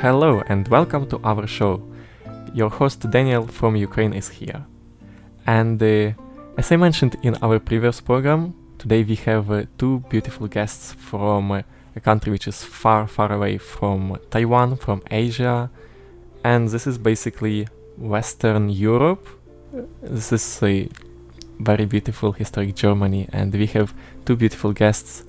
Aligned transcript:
Hello 0.00 0.42
and 0.48 0.66
welcome 0.68 1.06
to 1.10 1.20
our 1.24 1.46
show. 1.46 1.82
Your 2.54 2.70
host 2.70 3.10
Daniel 3.10 3.46
from 3.46 3.76
Ukraine 3.76 4.14
is 4.14 4.30
here. 4.30 4.64
And 5.46 5.82
uh, 5.82 6.12
as 6.56 6.72
I 6.72 6.76
mentioned 6.76 7.16
in 7.22 7.36
our 7.42 7.58
previous 7.58 8.00
program, 8.00 8.54
today 8.78 9.04
we 9.04 9.16
have 9.16 9.50
uh, 9.50 9.64
two 9.76 10.02
beautiful 10.08 10.46
guests 10.46 10.94
from 10.94 11.52
uh, 11.52 11.62
a 11.94 12.00
country 12.00 12.32
which 12.32 12.48
is 12.48 12.64
far, 12.64 13.06
far 13.06 13.30
away 13.30 13.58
from 13.58 14.18
Taiwan, 14.30 14.76
from 14.76 15.02
Asia. 15.10 15.68
And 16.44 16.70
this 16.70 16.86
is 16.86 16.96
basically 16.96 17.68
Western 17.98 18.70
Europe. 18.70 19.28
This 20.00 20.32
is 20.32 20.62
a 20.62 20.88
very 21.58 21.84
beautiful 21.84 22.32
historic 22.32 22.74
Germany, 22.74 23.28
and 23.34 23.52
we 23.52 23.66
have 23.66 23.92
two 24.24 24.36
beautiful 24.36 24.72
guests 24.72 25.24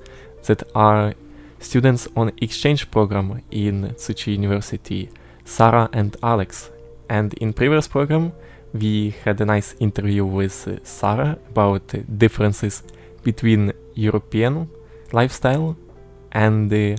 that 0.46 0.64
are 0.74 1.14
students 1.62 2.08
on 2.16 2.32
exchange 2.42 2.92
program 2.92 3.42
in 3.52 3.94
Tzu 3.96 4.14
Chi 4.14 4.32
University, 4.32 5.10
Sarah 5.46 5.90
and 5.94 6.18
Alex. 6.22 6.70
And 7.10 7.34
in 7.36 7.54
previous 7.54 7.88
program, 7.88 8.34
we 8.74 9.14
had 9.24 9.40
a 9.42 9.46
nice 9.46 9.76
interview 9.80 10.26
with 10.26 10.68
uh, 10.68 10.78
Sarah 10.84 11.38
about 11.50 11.94
differences 12.18 12.84
between 13.24 13.74
European 13.96 14.70
lifestyle 15.12 15.78
and 16.32 16.72
uh, 16.74 16.96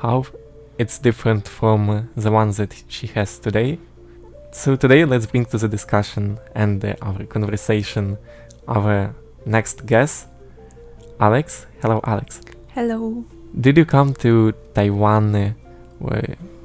how 0.00 0.24
it's 0.78 0.98
different 0.98 1.48
from 1.48 2.10
the 2.16 2.30
one 2.30 2.50
that 2.52 2.84
she 2.88 3.06
has 3.08 3.38
today. 3.38 3.78
So 4.52 4.76
today, 4.76 5.04
let's 5.04 5.26
bring 5.26 5.44
to 5.46 5.58
the 5.58 5.68
discussion 5.68 6.38
and 6.54 6.84
uh, 6.84 6.94
our 7.02 7.24
conversation 7.24 8.16
our 8.68 9.14
next 9.44 9.86
guest, 9.86 10.26
Alex. 11.20 11.66
Hello, 11.80 12.00
Alex. 12.04 12.40
Hello. 12.68 13.24
Did 13.58 13.78
you 13.78 13.86
come 13.86 14.12
to 14.14 14.52
Taiwan 14.74 15.34
uh, 15.34 16.20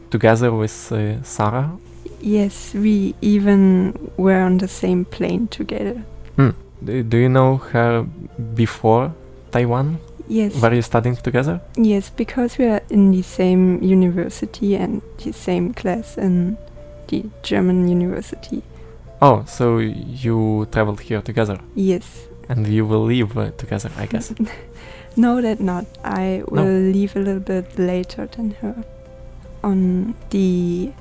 together 0.09 0.51
with 0.51 0.91
uh, 0.91 1.23
Sarah? 1.23 1.71
Yes, 2.19 2.73
we 2.73 3.15
even 3.21 4.11
were 4.17 4.41
on 4.41 4.57
the 4.57 4.67
same 4.67 5.05
plane 5.05 5.47
together. 5.47 6.03
Hmm. 6.35 6.49
Do, 6.83 7.01
do 7.03 7.17
you 7.17 7.29
know 7.29 7.57
her 7.57 8.03
before 8.53 9.13
Taiwan? 9.51 9.99
Yes. 10.27 10.61
Were 10.61 10.73
you 10.73 10.81
studying 10.81 11.15
together? 11.15 11.61
Yes, 11.77 12.09
because 12.09 12.57
we 12.57 12.65
are 12.65 12.81
in 12.89 13.11
the 13.11 13.21
same 13.21 13.81
university 13.81 14.75
and 14.75 15.01
the 15.23 15.31
same 15.31 15.73
class 15.73 16.17
in 16.17 16.57
the 17.07 17.23
German 17.41 17.87
university. 17.87 18.63
Oh, 19.21 19.45
so 19.47 19.77
you 19.77 20.67
traveled 20.71 20.99
here 20.99 21.21
together? 21.21 21.59
Yes. 21.75 22.27
And 22.49 22.67
you 22.67 22.85
will 22.85 23.03
leave 23.03 23.37
uh, 23.37 23.51
together, 23.51 23.91
I 23.97 24.07
guess. 24.07 24.33
no, 25.15 25.41
that 25.41 25.59
not. 25.59 25.85
I 26.03 26.43
will 26.47 26.65
no. 26.65 26.91
leave 26.91 27.15
a 27.15 27.19
little 27.19 27.41
bit 27.41 27.77
later 27.77 28.27
than 28.27 28.51
her. 28.61 28.83
On 29.63 30.15
the 30.29 30.91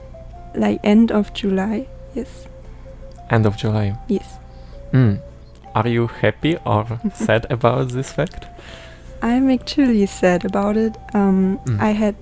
like 0.54 0.80
end 0.84 1.12
of 1.12 1.32
July, 1.32 1.86
yes. 2.14 2.46
End 3.30 3.46
of 3.46 3.56
July. 3.56 3.96
Yes. 4.08 4.38
Hmm. 4.90 5.16
Are 5.74 5.86
you 5.88 6.08
happy 6.08 6.56
or 6.66 6.86
sad 7.14 7.46
about 7.50 7.90
this 7.90 8.12
fact? 8.12 8.46
I'm 9.22 9.50
actually 9.50 10.06
sad 10.06 10.44
about 10.44 10.76
it. 10.76 10.96
Um, 11.14 11.60
mm. 11.64 11.80
I 11.80 11.90
had 11.90 12.16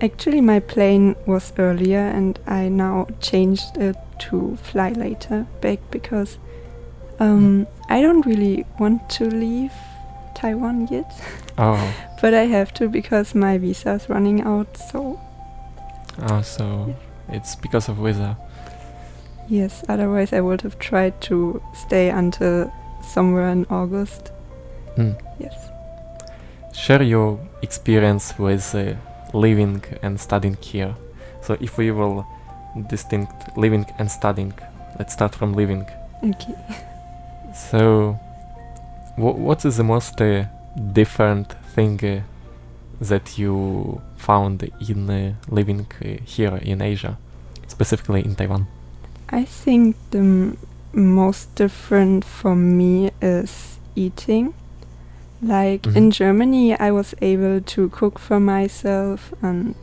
actually 0.00 0.40
my 0.40 0.60
plane 0.60 1.16
was 1.26 1.52
earlier, 1.58 1.98
and 2.00 2.38
I 2.46 2.68
now 2.68 3.08
changed 3.20 3.76
it 3.76 3.96
to 4.30 4.56
fly 4.62 4.90
later 4.90 5.46
back 5.60 5.78
because 5.90 6.38
um, 7.18 7.66
I 7.88 8.00
don't 8.02 8.24
really 8.24 8.64
want 8.78 9.10
to 9.10 9.24
leave 9.24 9.72
Taiwan 10.34 10.88
yet. 10.88 11.10
Oh. 11.58 11.94
but 12.20 12.34
I 12.34 12.44
have 12.46 12.72
to 12.74 12.88
because 12.88 13.34
my 13.34 13.58
visa 13.58 13.92
is 13.92 14.08
running 14.08 14.42
out. 14.42 14.76
So. 14.76 15.20
Oh, 16.28 16.42
so 16.42 16.86
yeah. 16.88 17.36
it's 17.36 17.56
because 17.56 17.88
of 17.88 17.96
visa. 17.96 18.36
Yes. 19.48 19.84
Otherwise, 19.88 20.32
I 20.32 20.40
would 20.40 20.62
have 20.62 20.78
tried 20.78 21.20
to 21.22 21.62
stay 21.74 22.10
until 22.10 22.72
somewhere 23.02 23.48
in 23.48 23.66
August. 23.70 24.32
Mm. 24.96 25.20
Yes. 25.38 25.54
Share 26.74 27.02
your 27.02 27.38
experience 27.62 28.38
with 28.38 28.74
uh, 28.74 28.94
living 29.32 29.82
and 30.02 30.20
studying 30.20 30.56
here. 30.60 30.94
So, 31.42 31.56
if 31.60 31.76
we 31.76 31.90
will 31.90 32.26
distinct 32.88 33.56
living 33.56 33.86
and 33.98 34.10
studying, 34.10 34.54
let's 34.98 35.12
start 35.12 35.34
from 35.34 35.52
living. 35.54 35.86
Okay. 36.24 36.54
So, 37.54 38.18
what 39.22 39.64
is 39.64 39.76
the 39.76 39.84
most 39.84 40.20
uh, 40.20 40.44
different 40.92 41.52
thing 41.74 42.04
uh, 42.04 42.22
that 43.00 43.38
you 43.38 44.00
found 44.16 44.68
in 44.88 45.10
uh, 45.10 45.34
living 45.48 45.86
here 46.24 46.56
in 46.56 46.82
Asia, 46.82 47.18
specifically 47.68 48.24
in 48.24 48.34
Taiwan? 48.34 48.66
I 49.30 49.44
think 49.44 49.96
the 50.10 50.18
m- 50.18 50.58
most 50.92 51.54
different 51.54 52.24
for 52.24 52.54
me 52.54 53.10
is 53.20 53.78
eating. 53.94 54.54
Like 55.40 55.82
mm-hmm. 55.82 55.96
in 55.96 56.10
Germany, 56.10 56.78
I 56.78 56.90
was 56.90 57.14
able 57.20 57.60
to 57.60 57.88
cook 57.90 58.18
for 58.18 58.38
myself 58.40 59.32
and 59.42 59.74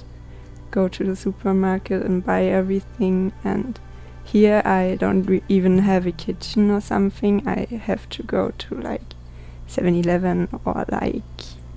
go 0.72 0.88
to 0.88 1.04
the 1.04 1.16
supermarket 1.16 2.04
and 2.04 2.26
buy 2.26 2.46
everything. 2.46 3.34
And 3.44 3.80
here, 4.24 4.62
I 4.64 4.98
don't 5.00 5.42
even 5.50 5.80
have 5.80 6.06
a 6.06 6.12
kitchen 6.12 6.72
or 6.72 6.82
something. 6.82 7.48
I 7.48 7.66
have 7.76 8.08
to 8.10 8.24
go 8.24 8.52
to 8.58 8.76
like 8.76 9.16
7 9.70 9.96
Eleven 9.96 10.48
or 10.66 10.86
like 10.90 11.24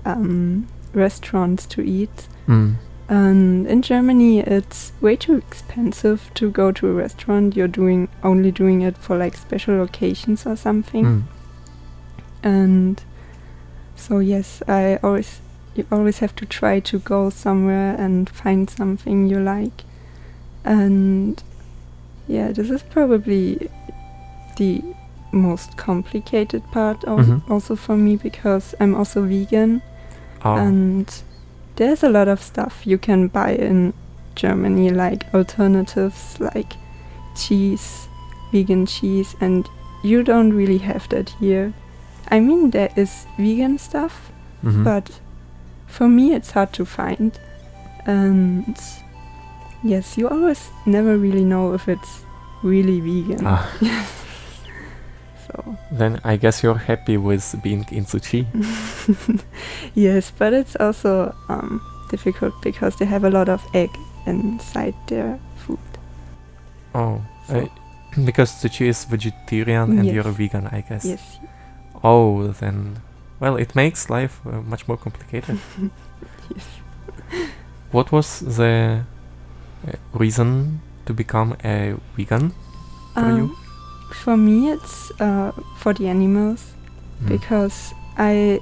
um, 0.05 0.67
restaurants 0.93 1.65
to 1.67 1.81
eat. 1.81 2.27
Mm. 2.47 2.75
And 3.09 3.67
in 3.67 3.81
Germany, 3.81 4.39
it's 4.39 4.93
way 5.01 5.15
too 5.15 5.35
expensive 5.35 6.31
to 6.35 6.49
go 6.49 6.71
to 6.71 6.87
a 6.87 6.93
restaurant. 6.93 7.55
You're 7.55 7.67
doing 7.67 8.07
only 8.23 8.51
doing 8.51 8.81
it 8.81 8.97
for 8.97 9.17
like 9.17 9.35
special 9.35 9.81
occasions 9.83 10.45
or 10.45 10.55
something. 10.55 11.05
Mm. 11.05 11.23
And 12.41 13.03
so 13.95 14.19
yes, 14.19 14.63
I 14.67 14.99
always 15.03 15.41
you 15.75 15.85
always 15.91 16.19
have 16.19 16.35
to 16.35 16.45
try 16.45 16.79
to 16.79 16.99
go 16.99 17.29
somewhere 17.29 17.95
and 17.97 18.29
find 18.29 18.69
something 18.69 19.27
you 19.27 19.39
like. 19.39 19.83
And 20.63 21.41
yeah, 22.27 22.51
this 22.51 22.69
is 22.69 22.83
probably 22.83 23.69
the 24.57 24.81
most 25.33 25.75
complicated 25.77 26.61
part 26.71 27.03
al- 27.07 27.17
Mhm. 27.19 27.41
also 27.49 27.75
for 27.75 27.97
me 27.97 28.15
because 28.15 28.75
I'm 28.79 28.95
also 28.95 29.21
vegan 29.25 29.81
Oh. 30.45 30.55
and 30.55 31.05
there's 31.75 32.03
a 32.03 32.09
lot 32.09 32.27
of 32.27 32.41
stuff 32.41 32.85
you 32.85 32.97
can 32.97 33.27
buy 33.27 33.55
in 33.55 33.93
Germany 34.35 34.89
like 34.91 35.25
alternatives 35.33 36.37
like 36.39 36.75
cheese, 37.35 38.07
vegan 38.51 38.85
cheese 38.85 39.35
and 39.41 39.67
you 40.03 40.23
don't 40.23 40.53
really 40.53 40.77
have 40.79 41.07
that 41.09 41.29
here. 41.39 41.73
I 42.31 42.39
mean 42.39 42.71
there 42.71 42.89
is 42.95 43.25
vegan 43.37 43.77
stuff 43.77 44.31
Mhm. 44.63 44.83
but 44.83 45.19
for 45.87 46.07
me 46.07 46.33
it's 46.35 46.51
hard 46.51 46.71
to 46.73 46.85
find 46.85 47.31
and 48.05 48.77
yes 49.83 50.17
you 50.17 50.27
always 50.29 50.69
never 50.85 51.17
really 51.17 51.43
know 51.43 51.73
if 51.73 51.87
it's 51.87 52.23
really 52.63 52.99
vegan 53.01 53.45
Ah. 53.45 53.65
so 55.55 55.77
Then 55.91 56.19
I 56.23 56.37
guess 56.37 56.63
you're 56.63 56.77
happy 56.87 57.17
with 57.17 57.55
being 57.63 57.85
in 57.91 58.05
Tzu 58.05 58.19
Chi. 58.19 58.45
yes 59.95 60.31
but 60.31 60.53
it's 60.53 60.75
also 60.79 61.33
um, 61.49 61.81
difficult 62.09 62.53
because 62.63 62.95
they 62.97 63.05
have 63.05 63.23
a 63.23 63.29
lot 63.29 63.49
of 63.49 63.61
egg 63.73 63.89
inside 64.25 64.95
their 65.07 65.39
food 65.57 65.79
Oh, 66.95 67.21
So- 67.47 67.55
uh, 67.61 67.67
because 68.25 68.51
Tzu 68.59 68.69
Chi 68.69 68.85
is 68.85 69.05
vegetarian 69.05 69.97
and 69.97 70.05
Yes. 70.05 70.13
you're 70.13 70.31
vegan, 70.31 70.67
I 70.71 70.81
guess. 70.81 71.05
yes 71.05 71.39
Oh, 72.03 72.47
then, 72.59 72.97
well, 73.39 73.55
it 73.55 73.75
makes 73.75 74.09
life 74.09 74.39
uh, 74.45 74.61
much 74.61 74.87
more 74.87 74.97
complicated. 74.97 75.57
yes 76.55 76.65
what 77.91 78.11
was 78.11 78.39
the 78.39 79.03
uh, 79.87 79.91
reason 80.13 80.81
to 81.05 81.13
become 81.13 81.55
a 81.63 81.93
vegan 82.17 82.51
for 83.13 83.29
you? 83.37 83.55
For 84.13 84.37
me 84.37 84.71
it's 84.71 85.11
uh, 85.19 85.51
for 85.77 85.93
the 85.93 86.07
animals 86.09 86.73
Mm. 87.21 87.27
because 87.29 87.93
I 88.17 88.59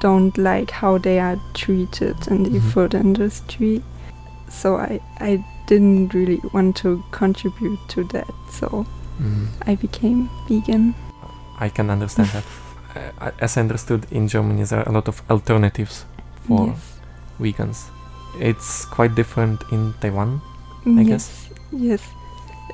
don't 0.00 0.36
like 0.38 0.70
how 0.72 0.98
they 0.98 1.20
are 1.20 1.38
treated 1.54 2.16
in 2.28 2.42
the 2.42 2.50
Mhm. 2.58 2.70
food 2.72 2.94
industry. 2.94 3.82
So 4.48 4.76
I, 4.76 5.00
I 5.20 5.44
didn't 5.66 6.12
really 6.14 6.40
want 6.52 6.76
to 6.82 7.02
contribute 7.12 7.78
to 7.88 8.04
that. 8.12 8.26
So 8.50 8.86
Mm. 9.20 9.46
I 9.66 9.76
became 9.76 10.28
vegan. 10.48 10.94
I 11.60 11.68
can 11.68 11.90
understand 11.90 12.28
that. 12.32 12.44
Uh, 12.94 13.30
as 13.40 13.56
I 13.56 13.60
understood, 13.60 14.06
in 14.10 14.28
Germany 14.28 14.64
there 14.64 14.80
are 14.80 14.88
a 14.88 14.92
lot 14.92 15.08
of 15.08 15.22
alternatives 15.30 16.04
for 16.46 16.66
Yes. 16.66 16.98
vegans. 17.40 17.78
It's 18.40 18.84
quite 18.84 19.14
different 19.14 19.62
in 19.72 19.94
Taiwan. 20.00 20.40
I 20.86 21.00
yes, 21.00 21.08
guess. 21.08 21.30
yes. 21.72 22.00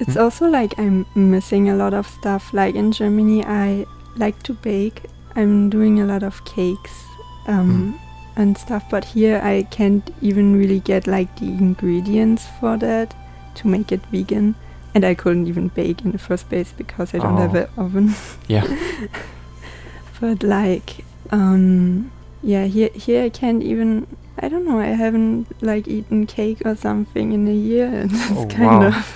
It's 0.01 0.15
Mm. 0.17 0.23
also 0.23 0.47
like 0.47 0.79
I'm 0.79 1.07
missing 1.15 1.69
a 1.69 1.75
lot 1.75 1.93
of 1.95 2.07
stuff. 2.07 2.53
Like 2.53 2.75
in 2.75 2.93
Germany, 2.93 3.45
I 3.45 3.85
like 4.17 4.43
to 4.45 4.53
bake. 4.55 5.03
I'm 5.37 5.71
doing 5.71 6.01
a 6.01 6.05
lot 6.05 6.23
of 6.23 6.45
cakes 6.45 7.05
um, 7.47 7.99
and 8.37 8.57
stuff. 8.59 8.85
But 8.91 9.05
here, 9.05 9.41
I 9.43 9.63
can't 9.71 10.09
even 10.23 10.57
really 10.59 10.81
get 10.81 11.07
like 11.07 11.29
the 11.41 11.47
ingredients 11.47 12.47
for 12.61 12.77
that 12.79 13.15
to 13.57 13.69
make 13.69 13.93
it 13.93 14.01
vegan. 14.13 14.55
And 14.95 15.05
I 15.05 15.15
couldn't 15.15 15.47
even 15.49 15.69
bake 15.69 16.05
in 16.05 16.13
the 16.13 16.19
first 16.19 16.49
place 16.49 16.73
because 16.77 17.15
I 17.15 17.19
don't 17.19 17.37
have 17.37 17.55
Oh. 17.55 17.59
an 17.61 17.69
oven. 17.77 18.15
Yeah. 18.49 18.67
but 20.21 20.43
like, 20.43 21.05
um, 21.31 22.11
yeah, 22.43 22.65
here 22.67 22.91
here 22.95 23.25
I 23.25 23.29
can't 23.31 23.63
even. 23.63 24.07
I 24.41 24.49
don't 24.49 24.65
know. 24.65 24.79
I 24.79 24.95
haven't 24.95 25.47
like 25.63 25.89
eaten 25.89 26.27
cake 26.27 26.63
or 26.65 26.77
something 26.77 27.33
in 27.33 27.49
a 27.49 27.53
year, 27.55 27.87
and 28.03 28.11
it's 28.13 28.31
Oh, 28.31 28.47
kind 28.47 28.81
wow. 28.83 28.87
of 28.89 29.07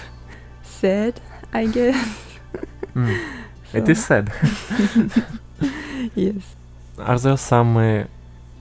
sad, 0.82 1.14
I 1.52 1.66
guess. 1.66 1.96
Mm. 2.94 3.16
So- 3.72 3.90
is 3.90 4.04
sad. 4.04 4.30
yes. 6.14 6.42
Are 6.98 7.18
there 7.18 7.38
some 7.38 7.76
uh, 7.78 8.04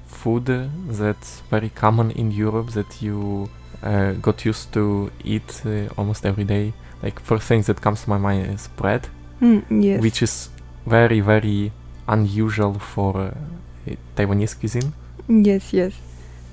food 0.07 0.45
that's 0.89 1.41
very 1.50 1.69
common 1.69 2.12
in 2.12 2.31
Europe 2.31 2.69
that 2.71 3.01
you 3.01 3.50
uh, 3.83 4.13
got 4.21 4.45
used 4.45 4.71
to 4.73 5.12
eat 5.25 5.62
uh, 5.65 5.89
almost 5.97 6.25
every 6.25 6.45
day? 6.45 6.71
Like 7.03 7.19
first 7.19 7.47
thing 7.47 7.62
that 7.63 7.81
comes 7.81 8.03
to 8.03 8.09
my 8.09 8.18
mind 8.18 8.53
is 8.56 8.69
bread, 8.77 9.01
Mm, 9.41 9.63
yes. 9.83 10.01
which 10.01 10.21
is 10.21 10.50
very 10.85 11.19
very 11.19 11.71
unusual 12.07 12.73
for 12.79 13.18
uh, 13.18 13.95
Taiwanese 14.15 14.56
cuisine. 14.59 14.94
Yes, 15.27 15.73
yes. 15.73 15.94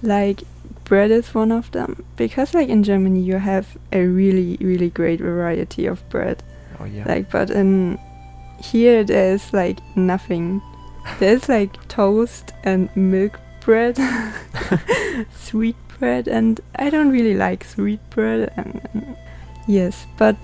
Like 0.02 0.42
bread 0.88 1.10
is 1.10 1.34
one 1.34 1.52
of 1.52 1.70
them 1.72 2.04
because 2.16 2.54
like 2.54 2.68
in 2.68 2.82
Germany 2.82 3.20
you 3.20 3.36
have 3.36 3.66
a 3.92 4.04
really 4.06 4.56
really 4.60 4.90
great 4.90 5.20
variety 5.20 5.86
of 5.86 6.06
bread. 6.08 6.42
Oh 6.80 6.84
yeah. 6.84 7.04
Like 7.06 7.30
but 7.30 7.50
in 7.50 7.98
here 8.62 9.04
there's 9.04 9.52
like 9.52 9.78
nothing. 9.96 10.62
There's 11.20 11.48
like 11.48 11.72
toast 11.88 12.52
and 12.64 12.88
milk 12.96 13.38
bread, 13.60 13.98
sweet 15.34 15.76
bread, 15.98 16.28
and 16.28 16.60
I 16.76 16.90
don't 16.90 17.10
really 17.10 17.34
like 17.34 17.64
sweet 17.64 18.00
bread. 18.10 18.52
And, 18.56 18.80
and 18.94 19.16
yes, 19.66 20.06
but 20.18 20.36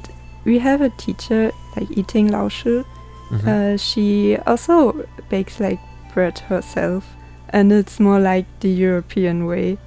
we 0.45 0.59
have 0.59 0.81
a 0.81 0.91
teacher 0.91 1.53
like 1.77 1.91
eating 1.97 2.29
Lao 2.29 2.49
Shi. 2.49 2.85
Mhm. 3.31 3.47
Uh, 3.47 3.77
she 3.77 4.37
also 4.47 5.07
bakes 5.29 5.61
like 5.61 5.81
bread 6.13 6.39
herself, 6.39 7.05
and 7.51 7.73
it's 7.73 7.99
more 8.01 8.21
like 8.21 8.47
the 8.61 8.69
European 8.71 9.47
way. 9.47 9.79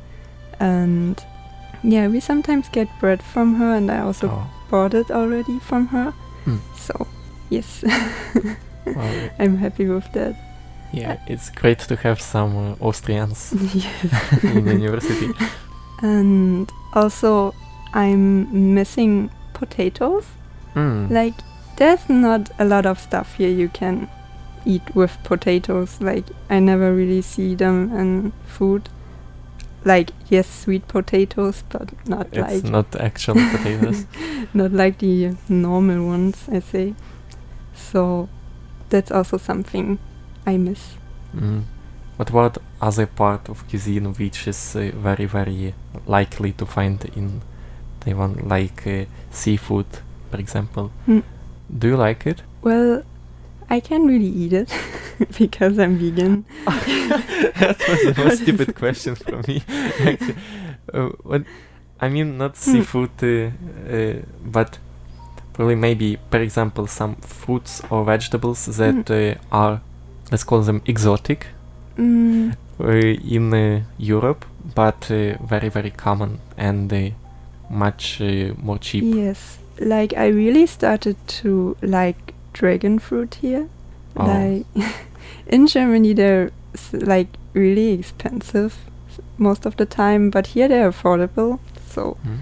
And 0.59 1.23
yeah, 1.83 2.07
we 2.07 2.19
sometimes 2.19 2.69
get 2.69 2.87
bread 2.99 3.21
from 3.21 3.55
her, 3.55 3.75
and 3.75 3.89
I 3.91 3.99
also 3.99 4.27
Oh. 4.29 4.47
bought 4.69 4.93
it 4.93 5.11
already 5.11 5.59
from 5.59 5.87
her. 5.87 6.11
Hmm. 6.45 6.57
So 6.75 7.07
yes, 7.49 7.83
Well, 8.85 9.29
I'm 9.39 9.57
happy 9.57 9.87
with 9.87 10.11
that. 10.13 10.35
yeah, 10.93 11.17
it's 11.27 11.49
great 11.49 11.79
to 11.79 11.95
have 11.97 12.21
some 12.21 12.57
uh, 12.57 12.75
Austrians 12.87 13.53
in 14.43 14.65
university. 14.81 15.31
And 16.01 16.71
also, 16.93 17.53
I'm 17.93 18.73
missing 18.75 19.29
potatoes. 19.53 20.25
Mm. 20.75 21.09
Like, 21.09 21.33
there's 21.77 22.07
not 22.07 22.51
a 22.59 22.65
lot 22.65 22.85
of 22.85 22.99
stuff 22.99 23.33
here 23.37 23.49
you 23.49 23.67
can 23.69 24.07
eat 24.65 24.83
with 24.95 25.17
potatoes. 25.23 25.99
Like, 25.99 26.25
I 26.51 26.59
never 26.59 26.93
really 26.93 27.23
see 27.23 27.55
them 27.55 27.91
in 27.97 28.31
food. 28.45 28.89
Like, 29.87 30.11
yes, 30.29 30.47
sweet 30.63 30.87
potatoes, 30.87 31.63
but 31.69 31.87
not 32.07 32.27
It's 32.31 32.63
like 32.63 32.71
not 32.71 32.95
actual 32.99 33.35
potatoes. 33.51 34.05
not 34.53 34.71
like 34.73 34.97
the 34.99 35.35
normal 35.49 36.05
ones, 36.07 36.37
I 36.51 36.59
say. 36.59 36.93
So, 37.73 38.27
that's 38.89 39.11
also 39.11 39.37
something 39.37 39.97
I 40.45 40.57
miss. 40.57 40.95
Mm. 41.35 41.63
What 42.17 42.29
about 42.29 42.57
other 42.81 43.05
part 43.05 43.49
of 43.49 43.67
cuisine 43.69 44.13
which 44.13 44.47
is 44.47 44.75
uh, 44.75 44.91
very 44.95 45.25
very 45.25 45.73
likely 46.07 46.51
to 46.53 46.65
find 46.65 47.05
in 47.15 47.41
Taiwan, 47.99 48.47
like 48.47 48.87
uh, 48.87 49.05
seafood, 49.31 49.85
for 50.31 50.37
example? 50.39 50.91
Mm. 51.07 51.23
Do 51.77 51.87
you 51.87 51.97
like 51.97 52.25
it? 52.27 52.41
Well, 52.61 53.03
I 53.69 53.79
can 53.81 54.07
really 54.07 54.27
eat 54.27 54.53
it 54.53 54.73
because 55.37 55.77
I'm 55.79 55.97
vegan. 55.97 56.45
that 56.65 57.77
was 57.87 58.01
the 58.03 58.13
most 58.23 58.41
stupid 58.43 58.75
question 58.75 59.15
from 59.15 59.43
me. 59.47 59.61
Actually, 60.05 60.35
uh, 60.93 61.09
what 61.23 61.43
I 61.99 62.09
mean, 62.09 62.37
not 62.37 62.55
Hmm. 62.55 62.71
seafood, 62.71 63.09
uh, 63.23 63.51
uh, 63.91 64.13
but 64.45 64.77
probably 65.53 65.75
maybe, 65.75 66.17
for 66.31 66.39
example, 66.39 66.87
some 66.87 67.15
fruits 67.15 67.81
or 67.89 68.05
vegetables 68.05 68.65
that 68.77 69.09
uh, 69.11 69.35
are, 69.51 69.81
let's 70.31 70.43
call 70.43 70.61
them 70.61 70.81
exotic 70.85 71.47
Mm, 71.97 72.53
uh, 72.79 72.85
in 73.35 73.51
uh, 73.53 73.81
Europe, 73.97 74.45
but 74.75 75.09
uh, 75.09 75.35
very 75.43 75.69
very 75.69 75.89
common 75.89 76.37
and 76.57 76.93
uh, 76.93 77.09
much 77.71 78.21
uh, 78.21 78.53
more 78.61 78.77
cheap. 78.77 79.03
Yes, 79.03 79.57
like 79.79 80.13
I 80.15 80.27
really 80.27 80.67
started 80.67 81.15
to 81.41 81.75
like 81.81 82.35
dragon 82.59 82.99
fruit 82.99 83.35
here. 83.41 83.67
Oh. 84.15 84.25
Like 84.25 84.65
in 85.47 85.67
Germany, 85.67 86.13
they're 86.13 86.49
s- 86.73 86.93
like 86.93 87.27
really 87.53 87.93
expensive 87.99 88.73
most 89.37 89.65
of 89.65 89.75
the 89.77 89.85
time, 89.85 90.29
but 90.29 90.47
here 90.47 90.67
they're 90.67 90.91
affordable. 90.91 91.59
So 91.89 92.17
Mm. 92.25 92.39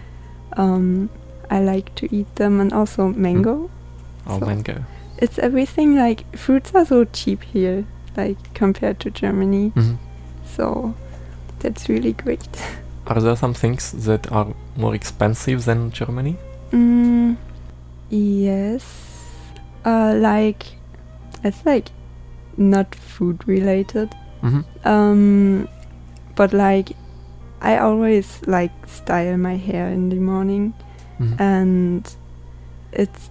um, 0.58 1.10
I 1.52 1.60
like 1.76 1.94
to 1.96 2.08
eat 2.16 2.36
them, 2.36 2.60
and 2.62 2.74
also 2.74 3.08
mango. 3.10 3.70
Oh, 4.28 4.40
So 4.40 4.46
mango. 4.46 4.84
It's 5.18 5.40
everything 5.40 5.96
like 5.96 6.24
fruits 6.38 6.72
are 6.76 6.86
so 6.86 7.06
cheap 7.06 7.44
here, 7.54 7.86
like 8.18 8.38
compared 8.60 9.00
to 9.00 9.10
Germany. 9.10 9.72
Mhm. 9.76 9.98
So 10.56 10.94
that's 11.60 11.90
really 11.90 12.14
great. 12.14 12.48
Are 13.08 13.22
there 13.22 13.36
some 13.36 13.54
things 13.54 13.92
that 14.06 14.32
are 14.32 14.48
more 14.78 14.96
expensive 14.96 15.66
than 15.66 15.92
Germany? 15.92 16.36
Mm, 16.72 17.38
yes. 18.10 18.84
Uh, 19.86 20.16
like 20.18 20.66
it's 21.44 21.66
like 21.66 21.90
not 22.58 22.96
food 22.96 23.48
related. 23.48 24.10
Mhm. 24.42 24.64
Um, 24.86 25.68
but 26.36 26.54
like 26.54 26.92
I 27.62 27.78
always 27.78 28.42
like 28.48 28.72
style 28.88 29.38
my 29.38 29.58
hair 29.58 29.88
in 29.90 30.10
the 30.10 30.16
morning, 30.20 30.74
Mhm. 31.20 31.40
and 31.40 32.16
it's 32.92 33.30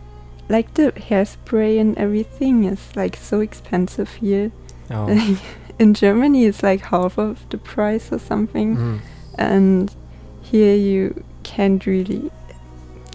like 0.49 0.75
the 0.75 0.92
hairspray 0.92 1.80
and 1.80 1.96
everything 1.99 2.64
is 2.64 2.80
like 2.96 3.16
so 3.16 3.40
expensive 3.40 4.11
here. 4.20 4.50
Oh. 4.90 5.08
In 5.78 5.92
Germany, 5.94 6.44
it's 6.46 6.62
like 6.62 6.80
half 6.82 7.18
of 7.18 7.38
the 7.50 7.58
price 7.58 8.12
or 8.12 8.18
something, 8.20 8.76
Mm. 8.76 8.99
and 9.38 9.94
here 10.42 10.76
you 10.76 11.25
can't 11.42 11.84
really. 11.87 12.30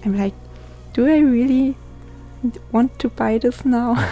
I'm 0.06 0.18
like, 0.18 0.34
do 0.94 1.06
I 1.08 1.20
really 1.20 1.76
want 2.72 2.98
to 3.00 3.10
buy 3.10 3.38
this 3.38 3.66
now? 3.66 3.96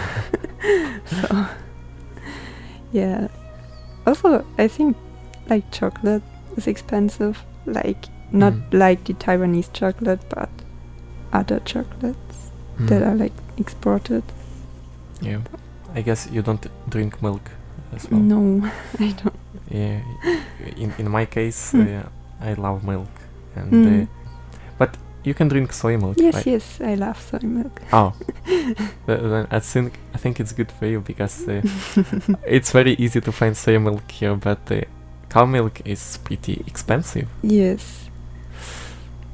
so, 1.06 1.46
yeah. 2.92 3.28
Also, 4.06 4.44
I 4.58 4.68
think 4.68 4.96
like 5.48 5.70
chocolate 5.70 6.22
is 6.56 6.66
expensive. 6.66 7.38
Like 7.66 8.06
not 8.32 8.52
Mm. 8.52 8.72
like 8.72 9.04
the 9.04 9.14
Taiwanese 9.14 9.72
chocolate, 9.72 10.20
but 10.28 10.48
other 11.32 11.60
chocolates 11.60 12.50
that 12.78 13.02
Mm. 13.02 13.06
are 13.06 13.14
like 13.14 13.32
exported. 13.56 14.22
Yeah. 15.20 15.40
I 15.94 16.02
guess 16.02 16.28
you 16.32 16.42
don't 16.42 16.66
drink 16.88 17.22
milk 17.22 17.50
as 17.96 18.10
well. 18.10 18.20
No, 18.20 18.70
I 19.00 19.12
don't. 19.22 19.34
Yeah. 19.70 20.00
In 20.76 20.92
in 20.98 21.10
my 21.10 21.26
case, 21.26 21.72
Mm. 21.72 22.04
uh, 22.04 22.08
I 22.40 22.54
love 22.54 22.84
milk, 22.84 23.10
and 23.56 23.72
Mm. 23.72 24.02
uh, 24.02 24.06
you 25.24 25.34
can 25.34 25.48
drink 25.48 25.72
soy 25.72 25.96
milk. 25.96 26.16
Yes, 26.18 26.34
right? 26.34 26.46
yes, 26.46 26.80
I 26.80 26.94
love 26.94 27.20
soy 27.20 27.38
milk. 27.42 27.80
Oh, 27.92 28.14
then 29.06 29.46
I 29.50 29.60
think 29.60 29.98
I 30.14 30.18
think 30.18 30.40
it's 30.40 30.52
good 30.52 30.70
for 30.72 30.86
you 30.86 31.00
because 31.00 31.48
uh, 31.48 31.62
it's 32.46 32.72
very 32.72 32.94
easy 32.94 33.20
to 33.20 33.32
find 33.32 33.56
soy 33.56 33.78
milk 33.78 34.10
here, 34.10 34.34
but 34.34 34.60
uh, 34.70 34.80
cow 35.28 35.46
milk 35.46 35.80
is 35.84 36.18
pretty 36.24 36.64
expensive. 36.66 37.28
Yes. 37.42 38.10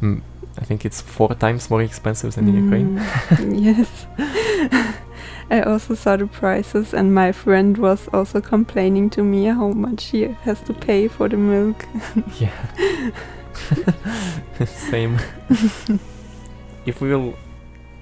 Mm, 0.00 0.23
I 0.59 0.64
think 0.64 0.85
it's 0.85 1.00
four 1.00 1.35
times 1.35 1.71
more 1.71 1.83
expensive 1.83 2.35
than 2.35 2.49
in 2.49 2.64
Ukraine. 2.64 2.99
Mm, 2.99 3.64
yes. 3.64 4.07
I 5.50 5.61
also 5.61 5.95
saw 5.95 6.17
the 6.17 6.26
prices, 6.26 6.95
and 6.95 7.14
my 7.14 7.31
friend 7.33 7.76
was 7.76 8.09
also 8.12 8.41
complaining 8.41 9.11
to 9.11 9.23
me 9.23 9.45
how 9.45 9.69
much 9.69 10.07
he 10.07 10.23
has 10.43 10.61
to 10.62 10.73
pay 10.73 11.07
for 11.07 11.29
the 11.29 11.37
milk. 11.37 11.85
yeah. 12.41 12.50
Same. 14.66 15.18
if 16.87 17.00
we 17.00 17.14
will 17.14 17.34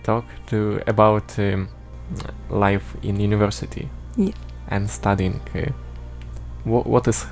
talk 0.02 0.24
to 0.46 0.80
about 0.86 1.38
um, 1.38 1.68
life 2.50 2.96
in 3.02 3.20
university 3.20 3.88
Yeah. 4.16 4.32
and 4.68 4.88
studying, 4.90 5.40
uh, 5.54 5.70
wha- 6.64 6.82
what 6.82 7.06
is 7.08 7.26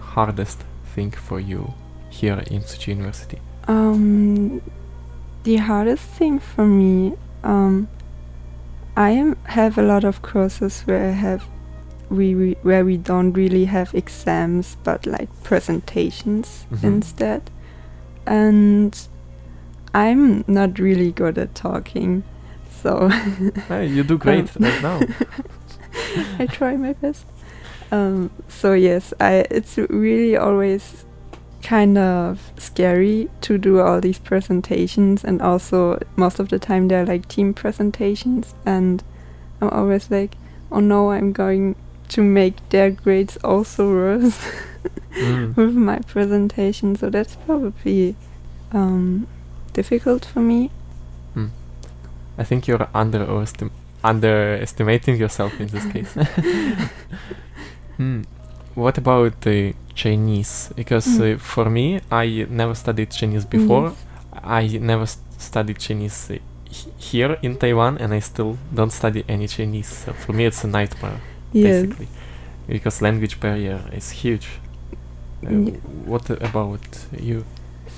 hardest 0.00 0.64
thing 0.94 1.10
for 1.12 1.40
you 1.40 1.72
here 2.10 2.42
in 2.50 2.62
Tzu 2.62 2.78
Chi 2.78 2.92
University? 2.92 3.38
Um, 3.68 4.60
the 5.44 5.56
hardest 5.56 6.02
thing 6.18 6.38
for 6.40 6.66
me, 6.66 7.14
um, 7.44 7.88
I 8.96 9.10
am 9.10 9.36
have 9.44 9.78
a 9.78 9.82
lot 9.82 10.04
of 10.04 10.20
courses 10.22 10.82
where 10.86 11.04
I 11.08 11.12
have 11.12 11.44
we, 12.10 12.34
we 12.34 12.56
where 12.62 12.84
we 12.84 12.96
don't 12.96 13.32
really 13.32 13.64
have 13.66 13.94
exams 13.94 14.76
but 14.84 15.06
like 15.06 15.28
presentations 15.44 16.66
Mhm. 16.72 16.84
instead, 16.84 17.42
and 18.26 19.08
I'm 19.94 20.44
not 20.46 20.78
really 20.78 21.12
good 21.12 21.38
at 21.38 21.54
talking, 21.54 22.22
so 22.82 23.08
Hey, 23.68 23.86
you 23.86 24.02
do 24.04 24.18
great 24.18 24.50
Um, 24.56 24.64
right 24.64 24.82
now. 24.82 25.00
I 26.38 26.46
try 26.46 26.76
my 26.76 26.92
best. 26.94 27.26
Um, 27.92 28.30
so 28.48 28.72
yes, 28.74 29.12
I 29.20 29.44
it's 29.50 29.76
really 29.88 30.36
always 30.36 31.04
kind 31.62 31.98
of 31.98 32.52
scary 32.58 33.28
to 33.42 33.58
do 33.58 33.80
all 33.80 34.00
these 34.00 34.18
presentations, 34.18 35.24
and 35.24 35.42
also 35.42 35.98
most 36.16 36.40
of 36.40 36.48
the 36.48 36.58
time 36.58 36.88
they're 36.88 37.06
like 37.06 37.28
team 37.28 37.52
presentations, 37.54 38.54
and 38.66 39.02
I'm 39.60 39.70
always 39.70 40.10
like, 40.10 40.36
oh 40.72 40.80
no, 40.80 41.10
I'm 41.10 41.32
going 41.32 41.74
to 42.10 42.22
make 42.22 42.56
their 42.70 42.90
grades 42.90 43.36
also 43.44 43.88
worse 43.90 44.38
Mm. 45.12 45.56
with 45.56 45.74
my 45.74 45.98
presentation. 46.06 46.94
So 46.96 47.10
that's 47.10 47.34
probably 47.46 48.14
um, 48.72 49.26
difficult 49.72 50.24
for 50.24 50.40
me. 50.40 50.70
Mm. 51.36 51.50
I 52.38 52.44
think 52.44 52.68
you're 52.68 52.86
underestim- 52.94 53.72
underestimating 54.04 55.16
yourself 55.16 55.58
in 55.60 55.66
this 55.66 55.84
case. 55.92 56.14
Hmm. 57.96 58.22
What 58.74 58.96
about 58.98 59.40
the 59.42 59.74
Chinese? 59.94 60.70
Because 60.76 61.06
Mm. 61.06 61.34
uh, 61.34 61.38
for 61.38 61.68
me, 61.68 62.00
I 62.10 62.46
never 62.48 62.74
studied 62.74 63.10
Chinese 63.10 63.44
before. 63.44 63.92
I 64.42 64.78
never 64.80 65.02
s- 65.02 65.18
studied 65.38 65.78
Chinese 65.78 66.30
uh, 66.30 66.38
here 66.96 67.36
in 67.42 67.56
Taiwan, 67.56 67.98
and 67.98 68.14
I 68.14 68.20
still 68.20 68.56
don't 68.72 68.92
study 68.92 69.24
any 69.28 69.48
Chinese. 69.48 69.88
So 69.88 70.12
for 70.12 70.32
me, 70.32 70.46
it's 70.46 70.64
a 70.64 70.68
nightmare, 70.68 71.20
Yes. 71.52 71.82
basically, 71.82 72.08
because 72.68 73.02
language 73.02 73.40
barrier 73.40 73.80
is 73.92 74.10
huge. 74.10 74.48
Uh, 75.46 75.50
Yeah. 75.50 75.76
What 76.06 76.30
about 76.30 76.80
you? 77.20 77.44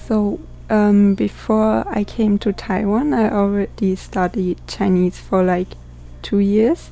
So 0.08 0.38
um, 0.70 1.14
before 1.14 1.84
I 1.90 2.04
came 2.04 2.38
to 2.38 2.52
Taiwan, 2.52 3.12
I 3.12 3.28
already 3.30 3.96
studied 3.96 4.58
Chinese 4.66 5.18
for 5.18 5.42
like 5.42 5.76
two 6.22 6.38
years 6.38 6.90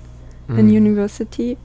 in 0.49 0.67
Mm. 0.69 0.73
university, 0.73 1.57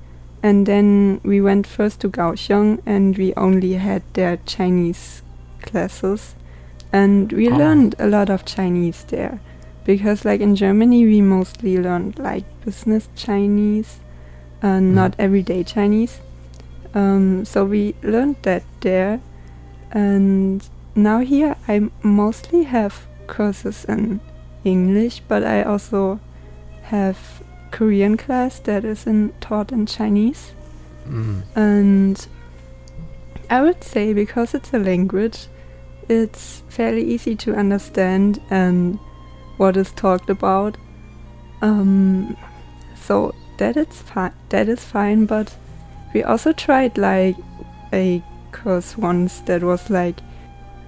and 0.44 0.66
then 0.68 1.20
we 1.24 1.42
went 1.42 1.66
first 1.68 2.00
to 2.02 2.10
Kaohsiung, 2.10 2.80
and 2.86 3.18
we 3.18 3.34
only 3.36 3.74
had 3.74 4.02
their 4.14 4.38
Chinese 4.46 5.24
classes, 5.64 6.36
and 6.94 7.34
we 7.34 7.50
Oh. 7.50 7.58
learned 7.58 7.96
a 8.00 8.06
lot 8.08 8.30
of 8.30 8.46
Chinese 8.46 9.04
there, 9.08 9.40
because 9.86 10.24
like 10.24 10.44
in 10.44 10.56
Germany 10.56 11.04
we 11.06 11.22
mostly 11.22 11.78
learned 11.80 12.20
like 12.20 12.46
business 12.64 13.10
Chinese, 13.16 13.98
and 14.66 14.92
Mm. 14.92 14.96
not 14.96 15.16
everyday 15.20 15.64
Chinese. 15.64 16.20
Um, 16.96 17.46
so 17.46 17.66
we 17.66 17.94
learned 18.02 18.36
that 18.42 18.64
there, 18.82 19.20
and 19.92 20.62
now 20.96 21.20
here 21.20 21.56
I 21.68 21.90
mostly 22.02 22.64
have 22.64 22.94
courses 23.28 23.86
in 23.86 24.20
English, 24.64 25.22
but 25.28 25.44
I 25.44 25.64
also 25.64 26.20
have 26.84 27.18
Korean 27.72 28.18
class 28.18 28.60
that 28.60 28.84
is 28.86 29.06
in, 29.08 29.34
taught 29.40 29.72
in 29.72 29.86
Chinese. 29.86 30.54
Mm. 31.10 31.44
And 31.56 32.28
I 33.50 33.62
would 33.62 33.84
say 33.84 34.14
because 34.14 34.58
it's 34.58 34.74
a 34.74 34.80
language, 34.80 35.48
it's 36.10 36.64
fairly 36.70 37.04
easy 37.04 37.36
to 37.36 37.56
understand 37.56 38.40
and 38.50 38.98
what 39.58 39.78
is 39.78 39.92
talked 39.92 40.30
about. 40.30 40.78
Um, 41.62 42.36
so 42.96 43.34
that 43.58 43.78
it's 43.78 44.02
fine. 44.02 44.32
That 44.50 44.68
is 44.70 44.84
fine. 44.84 45.26
But 45.26 45.56
we 46.14 46.24
also 46.24 46.52
tried 46.54 46.98
like 46.98 47.36
a 47.94 48.22
course 48.52 48.98
once 48.98 49.40
that 49.42 49.64
was 49.64 49.90
like 49.90 50.16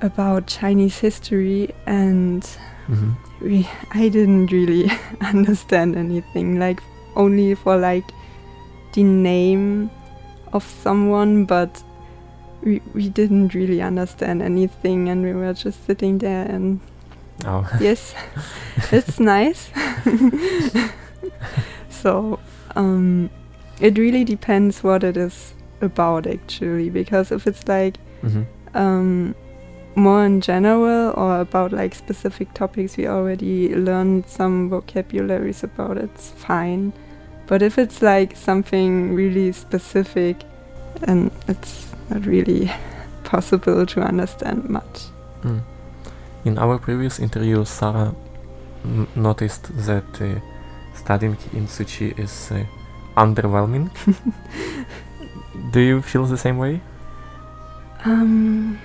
about 0.02 0.48
Chinese 0.48 1.00
history, 1.00 1.74
and 1.86 2.44
Mhm. 2.88 3.16
we 3.42 3.68
I 3.92 4.10
didn't 4.10 4.52
really 4.52 4.90
understand 5.22 5.96
anything. 5.96 6.60
Like 6.60 6.82
only 7.16 7.56
for 7.56 7.78
like 7.78 8.06
the 8.94 9.04
name 9.04 9.90
of 10.54 10.64
someone, 10.84 11.46
but 11.46 11.84
we 12.64 12.82
we 12.94 13.10
didn't 13.10 13.54
really 13.54 13.82
understand 13.82 14.42
anything, 14.42 15.10
and 15.10 15.24
we 15.24 15.34
were 15.34 15.54
just 15.54 15.86
sitting 15.86 16.20
there 16.20 16.46
and 16.56 16.80
Oh. 17.46 17.64
yes, 17.80 18.16
it's 18.92 19.20
nice. 19.20 19.70
so 21.90 22.40
um, 22.78 23.30
it 23.80 23.98
really 23.98 24.24
depends 24.24 24.84
what 24.84 25.04
it 25.04 25.18
is 25.18 25.54
about 25.82 26.26
actually, 26.28 26.90
because 26.90 27.32
if 27.36 27.46
it's 27.48 27.68
like 27.68 27.96
Mhm. 28.24 28.46
um, 28.74 29.36
more 29.96 30.26
in 30.26 30.42
general 30.42 31.14
or 31.18 31.40
about 31.42 31.72
like 31.72 31.96
specific 31.96 32.48
topics 32.54 32.98
we 32.98 33.08
already 33.08 33.74
learned 33.76 34.24
some 34.28 34.70
vocabularies 34.70 35.64
about 35.64 35.98
it's 35.98 36.30
fine 36.48 36.92
but 37.48 37.62
if 37.62 37.78
it's 37.78 38.02
like 38.02 38.36
something 38.38 39.16
really 39.16 39.52
specific 39.52 40.36
and 41.08 41.32
it's 41.48 41.74
not 42.10 42.26
really 42.28 42.70
possible 43.24 43.86
to 43.86 44.02
understand 44.02 44.70
much 44.70 44.98
Mm. 45.44 45.62
In 46.46 46.58
our 46.58 46.78
previous 46.80 47.20
interview, 47.20 47.66
Sarah 47.66 48.14
n- 48.86 49.08
noticed 49.16 49.64
that 49.88 50.22
uh, 50.22 50.40
studying 51.08 51.38
in 51.54 51.66
Tzu 51.68 51.86
Chi 51.86 52.22
is 52.22 52.52
uh, 52.52 52.66
underwhelming. 53.16 53.90
Do 55.72 55.80
you 55.80 56.02
feel 56.02 56.26
the 56.26 56.38
same 56.38 56.58
way? 56.58 56.82
um, 58.06 58.78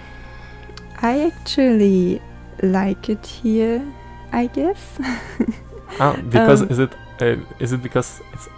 i 1.03 1.21
actually 1.31 2.21
like 2.63 3.11
it 3.11 3.27
here 3.27 3.85
i 4.33 4.47
guess 4.47 4.99
Ah, 6.01 6.17
because 6.31 6.63
Um, 6.63 6.71
is 6.71 6.79
it 6.79 6.93
uh, 7.21 7.37
is 7.59 7.73
it 7.73 7.83
because 7.83 8.23
it's 8.33 8.49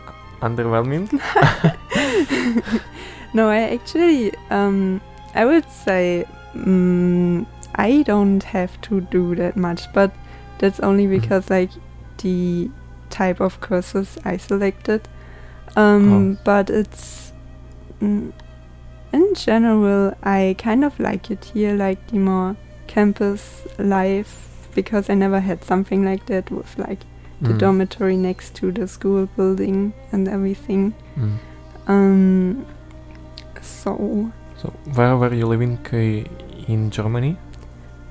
underwhelming? 0.40 1.10
no, 3.34 3.50
I 3.50 3.74
actually, 3.74 4.32
um, 4.50 5.00
I 5.34 5.44
would 5.44 5.68
say, 5.84 6.24
mm 6.54 7.44
I 7.74 8.02
don't 8.06 8.44
have 8.44 8.70
to 8.82 9.00
do 9.10 9.34
that 9.34 9.56
much, 9.56 9.92
but 9.92 10.12
that's 10.58 10.78
only 10.78 11.08
because 11.08 11.50
like 11.50 11.70
the 12.22 12.70
type 13.10 13.40
of 13.40 13.60
courses 13.60 14.18
I 14.24 14.36
selected. 14.38 15.08
Um, 15.76 16.36
Oh. 16.36 16.38
But 16.44 16.70
it's 16.70 17.32
mm, 18.00 18.32
in 19.12 19.34
general, 19.34 20.14
I 20.22 20.54
kind 20.58 20.84
of 20.84 20.98
like 21.00 21.30
it 21.30 21.44
here, 21.54 21.74
like 21.76 21.98
the 22.08 22.18
more 22.18 22.56
campus 22.86 23.66
life, 23.78 24.68
because 24.74 25.08
I 25.10 25.14
never 25.14 25.40
had 25.40 25.64
something 25.64 26.04
like 26.04 26.26
that 26.26 26.50
with 26.50 26.78
like 26.78 27.00
the 27.40 27.52
Mm. 27.52 27.58
dormitory 27.58 28.16
next 28.16 28.54
to 28.56 28.72
the 28.72 28.86
school 28.88 29.26
building 29.36 29.92
and 30.12 30.28
everything. 30.28 30.94
Mm. 31.16 31.38
Um, 31.88 32.66
so 33.60 34.30
So, 34.62 34.72
where 34.94 35.16
were 35.16 35.34
you 35.34 35.46
living 35.46 35.78
uh, 35.92 36.72
in 36.72 36.90
Germany? 36.90 37.36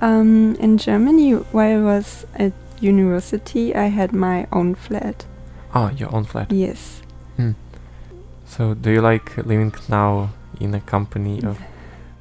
um, 0.02 0.56
in 0.60 0.78
Germany, 0.78 1.32
while 1.54 1.80
I 1.80 1.82
was 1.82 2.26
at 2.36 2.52
university, 2.84 3.74
I 3.75 3.86
had 3.90 4.13
my 4.13 4.46
own 4.52 4.75
flat. 4.75 5.25
Ah, 5.74 5.92
your 5.92 6.13
own 6.16 6.25
flat. 6.25 6.52
Yes. 6.52 7.02
Mm. 7.38 7.56
So, 8.46 8.74
do 8.74 8.92
you 8.92 9.02
like 9.02 9.38
living 9.38 9.74
now 9.90 10.30
in 10.60 10.74
a 10.75 10.80
company 10.82 11.42
of? 11.50 11.58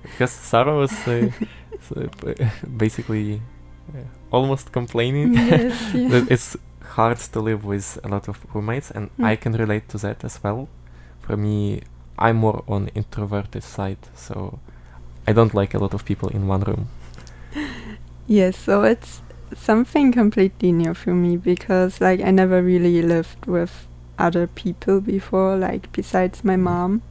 Because 0.03 0.31
Sarah 0.31 0.75
was 0.77 0.93
uh, 1.09 1.31
so, 1.89 2.09
uh, 2.27 2.35
basically 2.77 3.43
uh, 3.95 3.99
almost 4.31 4.73
complaining 4.73 5.35
Yes, 5.35 5.93
that 5.93 6.31
it's 6.31 6.57
hard 6.97 7.19
to 7.19 7.41
live 7.41 7.65
with 7.65 7.99
a 8.05 8.09
lot 8.09 8.29
of 8.29 8.39
roommates, 8.55 8.91
and 8.91 9.11
Mm. 9.19 9.25
I 9.33 9.37
can 9.37 9.53
relate 9.53 9.89
to 9.89 9.99
that 9.99 10.25
as 10.25 10.43
well. 10.43 10.69
For 11.21 11.37
me, 11.37 11.81
I'm 12.19 12.37
more 12.37 12.63
on 12.69 12.89
introverted 12.95 13.63
side, 13.63 13.99
so 14.15 14.59
I 15.29 15.33
don't 15.33 15.55
like 15.55 15.75
a 15.75 15.79
lot 15.79 15.95
of 15.95 16.05
people 16.05 16.29
in 16.29 16.49
one 16.49 16.61
room. 16.63 16.89
Yes, 18.27 18.57
so 18.57 18.83
it's 18.83 19.21
something 19.57 20.13
completely 20.13 20.73
new 20.73 20.95
for 20.95 21.15
me 21.15 21.37
because 21.37 22.01
like 22.01 22.21
I 22.21 22.31
never 22.31 22.63
really 22.63 23.03
lived 23.03 23.47
with 23.47 23.87
other 24.19 24.47
people 24.47 25.01
before, 25.01 25.57
like 25.57 25.91
besides 25.93 26.45
my 26.45 26.57
mom. 26.57 27.03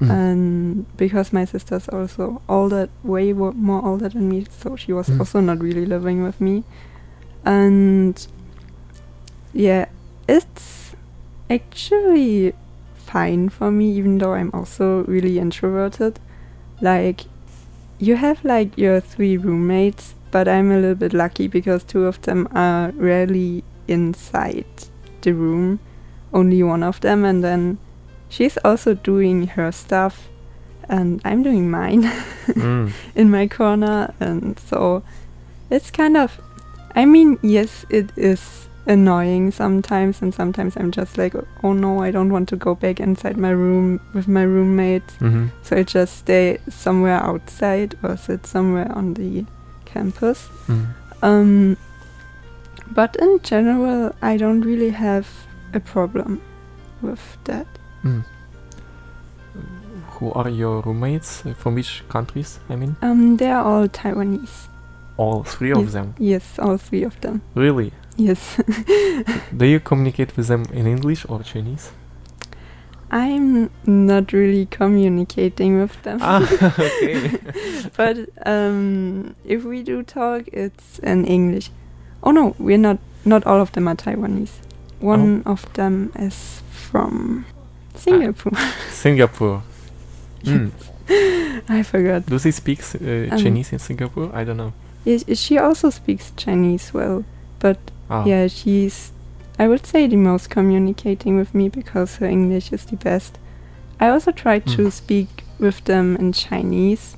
Mm. 0.00 0.10
And 0.10 0.96
because 0.98 1.32
my 1.32 1.46
sister's 1.46 1.88
also 1.88 2.42
older, 2.48 2.88
way 3.02 3.32
more 3.32 3.84
older 3.84 4.10
than 4.10 4.28
me, 4.28 4.46
so 4.50 4.76
she 4.76 4.92
was 4.92 5.08
Mm. 5.08 5.20
also 5.20 5.40
not 5.40 5.58
really 5.60 5.86
living 5.86 6.22
with 6.22 6.38
me. 6.40 6.64
And 7.44 8.26
yeah, 9.54 9.86
it's 10.28 10.94
actually 11.48 12.52
fine 12.94 13.48
for 13.48 13.70
me, 13.70 13.90
even 13.92 14.18
though 14.18 14.34
I'm 14.34 14.50
also 14.52 15.04
really 15.04 15.38
introverted. 15.38 16.20
Like, 16.82 17.22
you 17.98 18.16
have 18.16 18.44
like 18.44 18.76
your 18.76 19.00
three 19.00 19.38
roommates, 19.38 20.14
but 20.36 20.48
I'm 20.48 20.70
a 20.70 20.76
little 20.76 20.94
bit 21.08 21.14
lucky 21.14 21.48
because 21.48 21.82
two 21.84 22.04
of 22.04 22.20
them 22.22 22.46
are 22.52 22.90
rarely 22.96 23.64
inside 23.88 24.66
the 25.22 25.32
room, 25.32 25.78
only 26.32 26.62
one 26.62 26.82
of 26.86 27.00
them, 27.00 27.24
and 27.24 27.42
then 27.42 27.78
she's 28.28 28.58
also 28.64 28.92
doing 28.94 29.46
her 29.56 29.72
stuff, 29.72 30.28
and 30.90 31.20
I'm 31.24 31.42
doing 31.42 31.70
mine 31.70 32.02
Mm. 32.54 32.92
in 33.14 33.30
my 33.30 33.48
corner, 33.48 34.12
and 34.20 34.58
so 34.58 35.02
it's 35.70 35.90
kind 35.90 36.16
of. 36.16 36.38
I 36.94 37.06
mean, 37.06 37.38
yes, 37.42 37.86
it 37.88 38.10
is 38.16 38.68
annoying 38.86 39.52
sometimes, 39.52 40.22
and 40.22 40.34
sometimes 40.34 40.76
I'm 40.76 40.90
just 40.90 41.16
like, 41.18 41.34
oh 41.62 41.72
no, 41.72 42.02
I 42.02 42.10
don't 42.12 42.30
want 42.32 42.48
to 42.48 42.56
go 42.56 42.74
back 42.74 43.00
inside 43.00 43.36
my 43.36 43.50
room 43.52 44.00
with 44.14 44.28
my 44.28 44.42
roommates. 44.44 45.16
Mhm. 45.20 45.48
So 45.62 45.76
I 45.76 45.82
just 45.82 46.16
stay 46.18 46.58
somewhere 46.68 47.22
outside 47.24 47.94
or 48.02 48.16
sit 48.16 48.46
somewhere 48.46 48.92
on 48.98 49.14
the 49.14 49.44
campus. 49.96 50.48
Mm. 50.68 50.86
Um, 51.22 51.76
but 52.94 53.16
in 53.16 53.38
general, 53.42 54.12
I 54.22 54.36
don't 54.36 54.60
really 54.70 54.90
have 54.90 55.26
a 55.74 55.80
problem 55.80 56.40
with 57.02 57.20
that. 57.44 57.66
Mm. 58.04 58.22
Who 60.18 60.32
are 60.32 60.48
your 60.48 60.80
roommates? 60.82 61.42
From 61.58 61.74
which 61.74 62.02
countries? 62.08 62.58
I 62.70 62.76
mean, 62.76 62.96
Um, 63.02 63.36
they're 63.36 63.58
all 63.60 63.88
Taiwanese. 63.88 64.68
all 65.18 65.42
three 65.44 65.72
of 65.72 65.92
them. 65.92 66.14
Yes, 66.18 66.58
all 66.58 66.78
three 66.78 67.04
of 67.06 67.14
them. 67.20 67.40
Really? 67.54 67.90
Yes. 68.16 68.56
Do 69.56 69.64
you 69.66 69.80
communicate 69.80 70.36
with 70.36 70.46
them 70.48 70.62
in 70.72 70.86
English 70.86 71.26
or 71.28 71.42
Chinese? 71.42 71.90
I'm 73.10 73.70
not 73.86 74.32
really 74.32 74.66
communicating 74.66 75.80
with 75.80 76.02
them. 76.02 76.18
Ah, 76.20 76.42
okay. 76.62 77.38
but 77.96 78.16
um, 78.44 79.34
if 79.44 79.64
we 79.64 79.82
do 79.82 80.02
talk, 80.02 80.48
it's 80.52 80.98
in 81.00 81.24
English. 81.24 81.70
Oh 82.22 82.32
no, 82.32 82.54
we're 82.58 82.78
not. 82.78 82.98
Not 83.24 83.44
all 83.46 83.60
of 83.60 83.72
them 83.72 83.88
are 83.88 83.96
Taiwanese. 83.96 84.52
One 85.00 85.42
Oh. 85.46 85.52
of 85.52 85.72
them 85.74 86.12
is 86.18 86.62
from 86.70 87.44
Singapore. 87.94 88.52
Singapore. 88.90 89.62
Mm. 90.44 90.70
I 91.68 91.82
forgot. 91.82 92.26
Do 92.26 92.38
they 92.38 92.50
speak 92.52 92.80
uh, 92.94 93.32
Um, 93.34 93.38
Chinese 93.38 93.72
in 93.72 93.78
Singapore? 93.78 94.30
I 94.34 94.44
don't 94.44 94.56
know. 94.56 94.72
She 95.34 95.58
also 95.58 95.90
speaks 95.90 96.32
Chinese 96.36 96.92
well, 96.94 97.24
but 97.58 97.78
Ah. 98.10 98.24
yeah, 98.24 98.46
she's 98.48 99.10
I 99.58 99.68
would 99.68 99.86
say 99.86 100.06
the 100.06 100.16
most 100.16 100.50
communicating 100.50 101.36
with 101.38 101.54
me 101.54 101.68
because 101.68 102.16
her 102.16 102.26
English 102.26 102.72
is 102.72 102.84
the 102.84 102.96
best. 102.96 103.38
I 104.00 104.08
also 104.08 104.30
try 104.32 104.58
to 104.58 104.82
Mm. 104.82 104.92
speak 104.92 105.44
with 105.58 105.82
them 105.84 106.16
in 106.16 106.32
Chinese, 106.32 107.16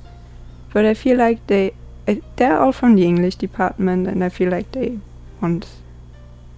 but 0.73 0.85
I 0.85 0.93
feel 0.93 1.17
like 1.17 1.39
they 1.47 1.73
uh, 2.07 2.15
they're 2.37 2.57
all 2.59 2.71
from 2.71 2.95
the 2.95 3.03
English 3.05 3.35
department, 3.35 4.07
and 4.07 4.23
I 4.23 4.29
feel 4.29 4.49
like 4.49 4.71
they 4.71 4.97
want 5.41 5.67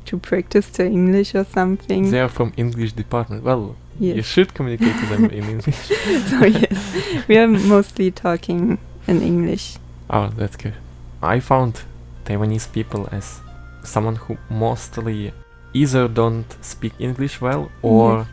to 0.05 0.17
practice 0.17 0.67
their 0.69 0.87
English 0.87 1.35
or 1.35 1.43
something. 1.45 2.09
They 2.11 2.21
are 2.21 2.29
from 2.29 2.53
English 2.57 2.93
department. 2.93 3.43
Well, 3.43 3.75
you 3.99 4.21
should 4.23 4.53
communicate 4.53 4.95
to 4.99 5.05
them 5.07 5.25
in 5.25 5.43
English. 5.43 5.75
so 6.29 6.45
yes, 6.45 6.93
we 7.27 7.37
are 7.37 7.47
mostly 7.47 8.11
talking 8.11 8.77
in 9.07 9.21
English. 9.21 9.77
Oh, 10.09 10.29
that's 10.37 10.55
good. 10.55 10.73
I 11.21 11.39
found 11.39 11.81
Taiwanese 12.25 12.71
people 12.71 13.07
as 13.11 13.41
someone 13.83 14.15
who 14.15 14.37
mostly 14.49 15.33
either 15.73 16.07
don't 16.07 16.45
speak 16.63 16.93
English 16.99 17.41
well 17.41 17.71
or 17.81 18.27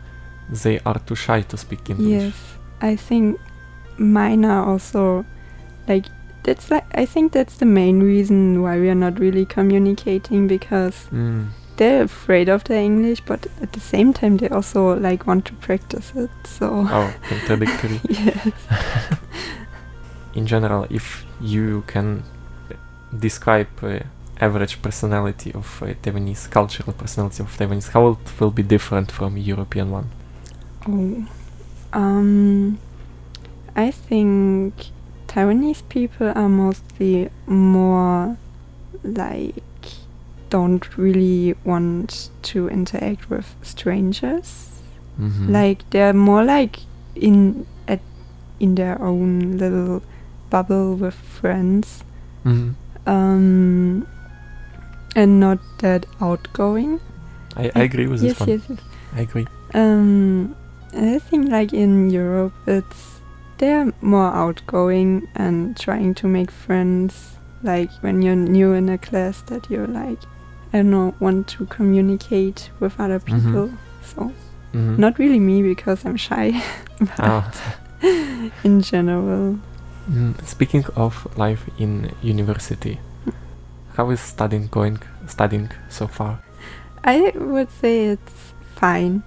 they 0.63 0.79
are 0.85 0.99
too 0.99 1.15
shy 1.15 1.41
to 1.41 1.57
speak 1.57 1.89
English. 1.89 2.07
Yes, 2.23 2.35
I 2.81 2.95
think 2.95 3.39
mine 3.97 4.45
are 4.45 4.65
also 4.65 5.25
like 5.87 6.05
that's 6.43 6.71
like 6.71 6.85
I 6.93 7.05
think 7.05 7.31
that's 7.33 7.57
the 7.57 7.65
main 7.65 8.01
reason 8.01 8.61
why 8.61 8.79
we 8.79 8.89
are 8.89 8.95
not 8.95 9.19
really 9.19 9.45
communicating 9.45 10.47
because 10.47 11.07
Mm. 11.11 11.47
they're 11.77 12.03
afraid 12.03 12.49
of 12.49 12.63
their 12.63 12.81
English, 12.81 13.21
but 13.25 13.47
at 13.61 13.71
the 13.73 13.79
same 13.79 14.13
time 14.13 14.37
they 14.37 14.49
also 14.49 14.95
like 14.99 15.27
want 15.27 15.45
to 15.45 15.53
practice 15.53 16.11
it. 16.15 16.29
So 16.45 16.87
Oh, 16.89 17.13
contradictory. 17.29 17.99
yes. 18.09 18.51
In 20.35 20.45
general, 20.47 20.85
if 20.89 21.25
you 21.41 21.83
can 21.87 22.23
describe 23.17 23.67
uh, 23.81 23.99
average 24.41 24.81
personality 24.81 25.51
of 25.53 25.81
uh, 25.83 25.87
Taiwanese, 26.01 26.49
cultural 26.49 26.93
personality 26.93 27.43
of 27.43 27.55
Taiwanese, 27.57 27.89
how 27.89 28.07
it 28.09 28.39
will 28.39 28.51
be 28.51 28.63
different 28.63 29.11
from 29.11 29.37
European 29.37 29.91
one? 29.91 30.09
Oh, 30.87 31.25
um, 31.93 32.79
I 33.75 33.91
think 33.91 34.73
Taiwanese 35.27 35.87
people 35.89 36.31
are 36.35 36.49
mostly 36.49 37.29
more 37.47 38.37
like 39.03 39.63
don't 40.49 40.97
really 40.97 41.55
want 41.63 42.29
to 42.41 42.67
interact 42.69 43.29
with 43.29 43.55
strangers. 43.61 44.69
Mhm. 45.19 45.49
Like 45.49 45.87
they're 45.91 46.13
more 46.13 46.43
like 46.43 46.79
in 47.15 47.65
at 47.87 47.99
in 48.59 48.75
their 48.75 48.99
own 49.01 49.57
little 49.57 50.01
bubble 50.49 50.95
with 50.95 51.13
friends. 51.13 52.03
Mhm. 52.45 52.75
Um, 53.05 54.07
and 55.15 55.39
not 55.39 55.59
that 55.79 56.05
outgoing. 56.21 56.99
I, 57.55 57.71
I 57.75 57.81
agree 57.83 58.07
with 58.07 58.21
yes, 58.21 58.37
this 58.37 58.39
one. 58.39 58.49
Yes, 58.49 58.61
yes. 58.69 58.79
I 59.15 59.21
agree. 59.21 59.47
Um, 59.73 60.55
I 60.95 61.19
think 61.19 61.49
like 61.49 61.73
in 61.73 62.09
Europe, 62.09 62.53
it's 62.67 63.21
they're 63.57 63.91
more 64.01 64.31
outgoing 64.33 65.27
and 65.35 65.75
trying 65.77 66.13
to 66.15 66.27
make 66.27 66.51
friends. 66.51 67.35
Like 67.63 67.91
when 68.01 68.21
you're 68.21 68.35
new 68.35 68.73
in 68.73 68.87
a 68.89 68.97
class, 68.97 69.41
that 69.47 69.69
you're 69.69 69.87
like, 69.87 70.19
I 70.71 70.77
don't 70.77 70.91
know, 70.91 71.13
want 71.19 71.47
to 71.49 71.65
communicate 71.65 72.69
with 72.79 72.97
other 72.99 73.19
Mhm. 73.19 73.25
people. 73.25 73.69
So, 74.01 74.31
Mhm. 74.73 74.97
not 74.97 75.19
really 75.19 75.39
me 75.39 75.61
because 75.61 76.05
I'm 76.05 76.15
shy, 76.17 76.63
but 76.99 77.19
Ah. 77.19 77.51
in 78.63 78.81
general. 78.81 79.57
Mm, 80.09 80.33
speaking 80.45 80.85
of 80.95 81.27
life 81.37 81.69
in 81.77 82.11
university, 82.23 82.99
how 83.99 84.09
is 84.11 84.21
studying 84.21 84.67
going? 84.67 84.97
Studying 85.27 85.69
so 85.89 86.07
far? 86.07 86.39
I 87.03 87.33
would 87.35 87.69
say 87.69 88.05
it's 88.05 88.53
fine. 88.75 89.23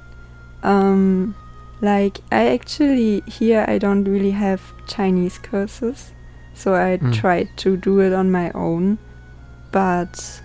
Um, 0.62 1.34
like 1.82 2.20
I 2.30 2.54
actually 2.54 3.20
here 3.26 3.66
I 3.68 3.76
don't 3.76 4.04
really 4.04 4.30
have 4.30 4.62
Chinese 4.86 5.36
courses, 5.36 6.12
so 6.54 6.74
I 6.74 6.96
Mm. 6.96 7.12
tried 7.12 7.48
to 7.64 7.76
do 7.76 8.00
it 8.00 8.14
on 8.14 8.30
my 8.30 8.50
own. 8.52 8.96
But 9.72 10.40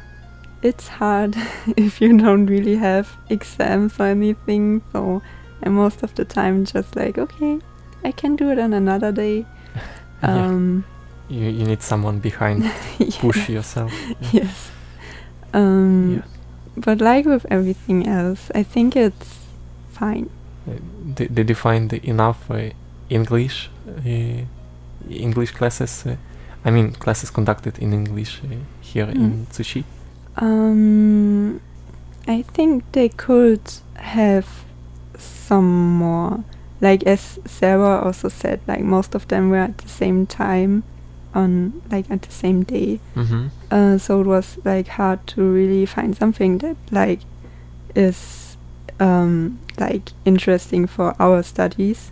it's 0.61 0.87
hard 0.89 1.37
if 1.77 2.01
you 2.01 2.17
don't 2.17 2.47
really 2.47 2.75
have 2.75 3.07
exams 3.29 3.97
or 3.97 4.07
anything. 4.07 4.81
So 4.91 5.21
and 5.61 5.73
most 5.73 6.03
of 6.03 6.15
the 6.15 6.25
time 6.25 6.65
just 6.65 6.97
like 6.97 7.17
okay, 7.17 7.59
I 8.03 8.11
can 8.11 8.35
do 8.35 8.51
it 8.51 8.59
on 8.59 8.73
another 8.73 9.13
day. 9.13 9.45
Um, 10.23 10.83
yeah. 10.83 10.96
You 11.29 11.45
you 11.49 11.65
need 11.65 11.81
someone 11.81 12.19
behind 12.19 12.63
yes. 12.99 13.17
push 13.17 13.49
yourself. 13.49 13.91
Yeah. 14.21 14.29
Yes. 14.31 14.71
Um, 15.53 16.15
yeah. 16.15 16.25
But 16.77 17.01
like 17.01 17.25
with 17.25 17.45
everything 17.49 18.07
else, 18.07 18.51
I 18.53 18.63
think 18.63 18.95
it's 18.95 19.39
fine. 19.91 20.29
Uh, 20.67 20.73
did, 21.15 21.33
did 21.33 21.49
you 21.49 21.55
find 21.55 21.91
enough 21.93 22.49
uh, 22.51 22.69
English 23.09 23.69
uh, 23.87 24.43
English 25.09 25.51
classes? 25.51 26.05
Uh, 26.05 26.15
I 26.65 26.71
mean, 26.71 26.91
classes 26.93 27.29
conducted 27.29 27.79
in 27.79 27.93
English 27.93 28.41
uh, 28.43 28.55
here 28.81 29.07
mm. 29.07 29.15
in 29.15 29.47
Tzu 29.51 29.63
Chi. 29.63 29.83
Um, 30.37 31.61
I 32.27 32.41
think 32.41 32.83
they 32.91 33.09
could 33.09 33.61
have 33.95 34.47
some 35.17 35.97
more. 35.97 36.43
Like 36.79 37.03
as 37.03 37.39
Sarah 37.45 38.01
also 38.03 38.29
said, 38.29 38.59
like 38.67 38.81
most 38.81 39.15
of 39.15 39.27
them 39.29 39.49
were 39.49 39.57
at 39.57 39.77
the 39.79 39.89
same 39.89 40.27
time, 40.27 40.83
on 41.38 41.82
like 41.91 42.10
at 42.10 42.23
the 42.23 42.32
same 42.32 42.63
day. 42.63 43.00
Mm-hmm. 43.15 43.47
Uh, 43.71 43.97
so 43.97 44.21
it 44.21 44.28
was 44.28 44.58
like 44.65 44.88
hard 44.88 45.26
to 45.28 45.41
really 45.41 45.86
find 45.86 46.17
something 46.17 46.58
that 46.60 46.76
like 46.91 47.19
is 47.95 48.58
um, 49.00 49.60
like 49.78 50.12
interesting 50.26 50.88
for 50.88 51.15
our 51.19 51.43
studies. 51.43 52.12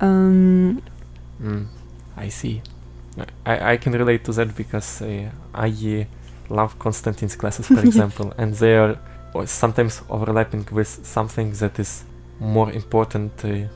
Um, 0.00 0.80
mm, 1.42 1.66
I 2.16 2.28
see. 2.28 2.62
I, 3.44 3.72
I 3.72 3.76
can 3.76 3.92
relate 3.92 4.24
to 4.26 4.32
that 4.32 4.54
because 4.56 5.02
uh, 5.02 5.30
I 5.52 5.68
uh, 5.68 6.04
love 6.54 6.78
Konstantin's 6.78 7.34
classes, 7.34 7.66
for 7.66 7.80
example, 7.84 8.32
and 8.38 8.54
they 8.54 8.76
are 8.76 8.96
sometimes 9.44 10.02
overlapping 10.08 10.66
with 10.70 11.04
something 11.04 11.52
that 11.54 11.78
is 11.80 12.04
more 12.38 12.70
important, 12.72 13.32
uh, 13.44 13.66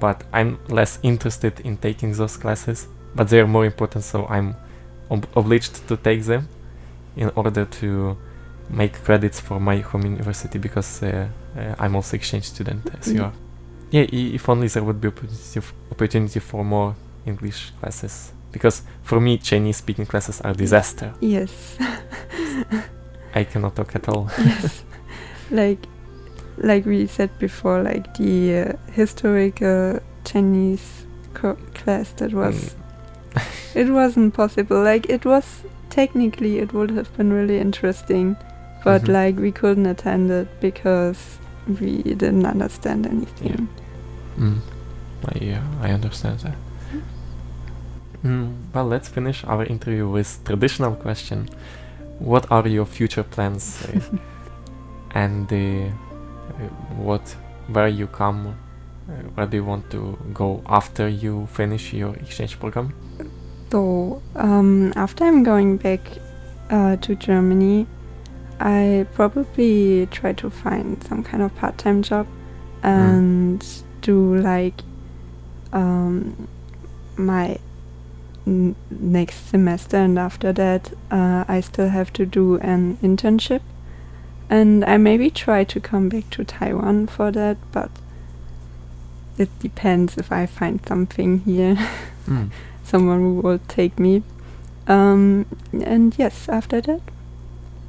but 0.00 0.24
I'm 0.32 0.58
less 0.68 0.98
interested 1.04 1.60
in 1.60 1.76
taking 1.76 2.12
those 2.12 2.36
classes, 2.36 2.88
but 3.14 3.28
they 3.28 3.40
are 3.40 3.46
more 3.46 3.64
important, 3.64 4.04
so 4.04 4.26
I'm 4.26 4.54
ob- 5.10 5.28
obliged 5.36 5.86
to 5.88 5.96
take 5.96 6.24
them 6.24 6.48
in 7.16 7.30
order 7.34 7.64
to 7.64 8.16
make 8.68 8.92
credits 9.02 9.40
for 9.40 9.58
my 9.60 9.78
home 9.78 10.02
university 10.02 10.58
because 10.58 11.02
uh, 11.02 11.28
uh, 11.56 11.74
I'm 11.78 11.96
also 11.96 12.16
exchange 12.16 12.44
student 12.44 12.88
as 12.98 13.12
you 13.12 13.22
are. 13.22 13.32
Yeah, 13.90 14.06
if 14.12 14.48
only 14.48 14.68
there 14.68 14.84
would 14.84 15.00
be 15.00 15.08
opportunity, 15.08 15.60
opportunity 15.90 16.40
for 16.40 16.64
more 16.64 16.94
English 17.26 17.72
classes 17.80 18.32
because 18.52 18.82
for 19.02 19.20
me 19.20 19.38
Chinese 19.38 19.78
speaking 19.78 20.06
classes 20.06 20.40
are 20.40 20.54
disaster. 20.54 21.12
Yes. 21.20 21.76
I 23.34 23.44
cannot 23.44 23.76
talk 23.76 23.94
at 23.96 24.08
all. 24.08 24.30
yes. 24.38 24.84
Like 25.50 25.86
like 26.58 26.84
we 26.86 27.06
said 27.06 27.30
before 27.38 27.82
like 27.82 28.16
the 28.16 28.58
uh, 28.58 28.72
historical 28.92 30.00
Chinese 30.24 31.06
class 31.34 32.12
that 32.12 32.32
was 32.32 32.74
mm. 32.74 32.79
It 33.74 33.90
wasn't 33.90 34.34
possible. 34.34 34.82
Like 34.82 35.08
it 35.08 35.24
was 35.24 35.62
technically 35.88 36.58
it 36.58 36.72
would 36.72 36.90
have 36.90 37.14
been 37.16 37.32
really 37.32 37.58
interesting 37.58 38.36
but 38.84 39.02
mm-hmm. 39.02 39.12
like 39.12 39.36
we 39.36 39.52
couldn't 39.52 39.86
attend 39.86 40.30
it 40.30 40.48
because 40.60 41.38
we 41.80 42.02
didn't 42.02 42.46
understand 42.46 43.06
anything. 43.06 43.68
Yeah. 44.38 44.44
Mm. 44.44 44.58
I, 45.26 45.54
uh, 45.54 45.86
I 45.86 45.90
understand 45.92 46.40
that. 46.40 46.56
Mm, 48.24 48.54
well, 48.74 48.86
let's 48.86 49.08
finish 49.08 49.44
our 49.44 49.64
interview 49.64 50.08
with 50.08 50.40
traditional 50.44 50.94
question. 50.94 51.48
What 52.18 52.50
are 52.50 52.66
your 52.68 52.84
future 52.84 53.22
plans, 53.22 53.86
uh, 53.86 54.00
and 55.14 55.50
uh, 55.50 55.90
what, 56.96 57.34
where 57.68 57.88
you 57.88 58.06
come, 58.06 58.48
uh, 59.08 59.12
where 59.34 59.46
do 59.46 59.56
you 59.56 59.64
want 59.64 59.90
to 59.90 60.18
go 60.34 60.62
after 60.66 61.08
you 61.08 61.46
finish 61.52 61.94
your 61.94 62.14
exchange 62.16 62.60
program? 62.60 62.92
So, 63.70 64.20
um, 64.34 64.92
after 64.96 65.24
I'm 65.24 65.42
going 65.42 65.76
back 65.76 66.00
uh, 66.70 66.96
to 66.96 67.14
Germany, 67.14 67.86
I 68.58 69.06
probably 69.14 70.06
try 70.10 70.32
to 70.34 70.50
find 70.50 71.02
some 71.04 71.22
kind 71.22 71.42
of 71.42 71.54
part-time 71.56 72.02
job 72.02 72.26
mm. 72.82 72.84
and 72.84 73.60
mm. 73.60 73.82
do 74.02 74.36
like 74.36 74.82
um, 75.72 76.48
my 77.16 77.58
next 78.46 79.48
semester 79.48 79.96
and 79.96 80.18
after 80.18 80.52
that 80.52 80.92
uh, 81.10 81.44
I 81.46 81.60
still 81.60 81.88
have 81.88 82.12
to 82.14 82.26
do 82.26 82.58
an 82.58 82.96
internship 83.02 83.60
and 84.48 84.84
I 84.84 84.96
maybe 84.96 85.30
try 85.30 85.64
to 85.64 85.80
come 85.80 86.08
back 86.08 86.28
to 86.30 86.44
Taiwan 86.44 87.06
for 87.06 87.30
that 87.30 87.56
but 87.70 87.90
it 89.38 89.56
depends 89.60 90.16
if 90.16 90.32
I 90.32 90.46
find 90.46 90.84
something 90.86 91.40
here 91.40 91.76
mm. 92.26 92.50
Someone 92.90 93.20
who 93.20 93.34
will 93.40 93.60
take 93.68 93.98
me 93.98 94.22
um, 94.86 95.46
and 95.72 96.18
yes 96.18 96.48
after 96.48 96.80
that 96.80 97.00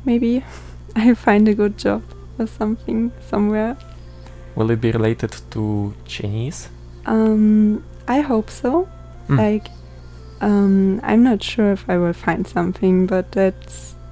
maybe 0.06 0.44
I'll 0.96 1.16
find 1.16 1.48
a 1.48 1.54
good 1.54 1.78
job 1.78 2.04
or 2.38 2.48
something 2.48 3.12
somewhere 3.30 3.78
will 4.56 4.72
it 4.72 4.82
be 4.82 4.92
related 4.92 5.34
to 5.52 5.94
Chinese 6.06 6.70
um, 7.06 7.84
I 8.08 8.20
hope 8.22 8.50
so 8.50 8.88
mm. 9.28 9.38
like 9.38 9.68
um, 10.42 11.00
I'm 11.04 11.24
not 11.24 11.44
sure 11.44 11.72
if 11.72 11.88
I 11.88 11.98
will 11.98 12.14
find 12.14 12.48
something, 12.48 13.06
but 13.06 13.32
that 13.34 13.56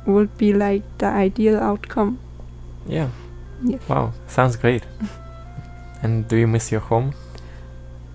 would 0.06 0.38
be 0.38 0.54
like 0.54 0.84
the 0.99 1.08
ideal 1.08 1.58
outcome. 1.58 2.19
Yeah. 2.86 3.10
Yes. 3.63 3.82
Wow, 3.89 4.13
sounds 4.28 4.56
great. 4.56 4.84
and 6.04 6.28
do 6.28 6.38
you 6.38 6.47
miss 6.47 6.71
your 6.71 6.82
home? 6.82 7.13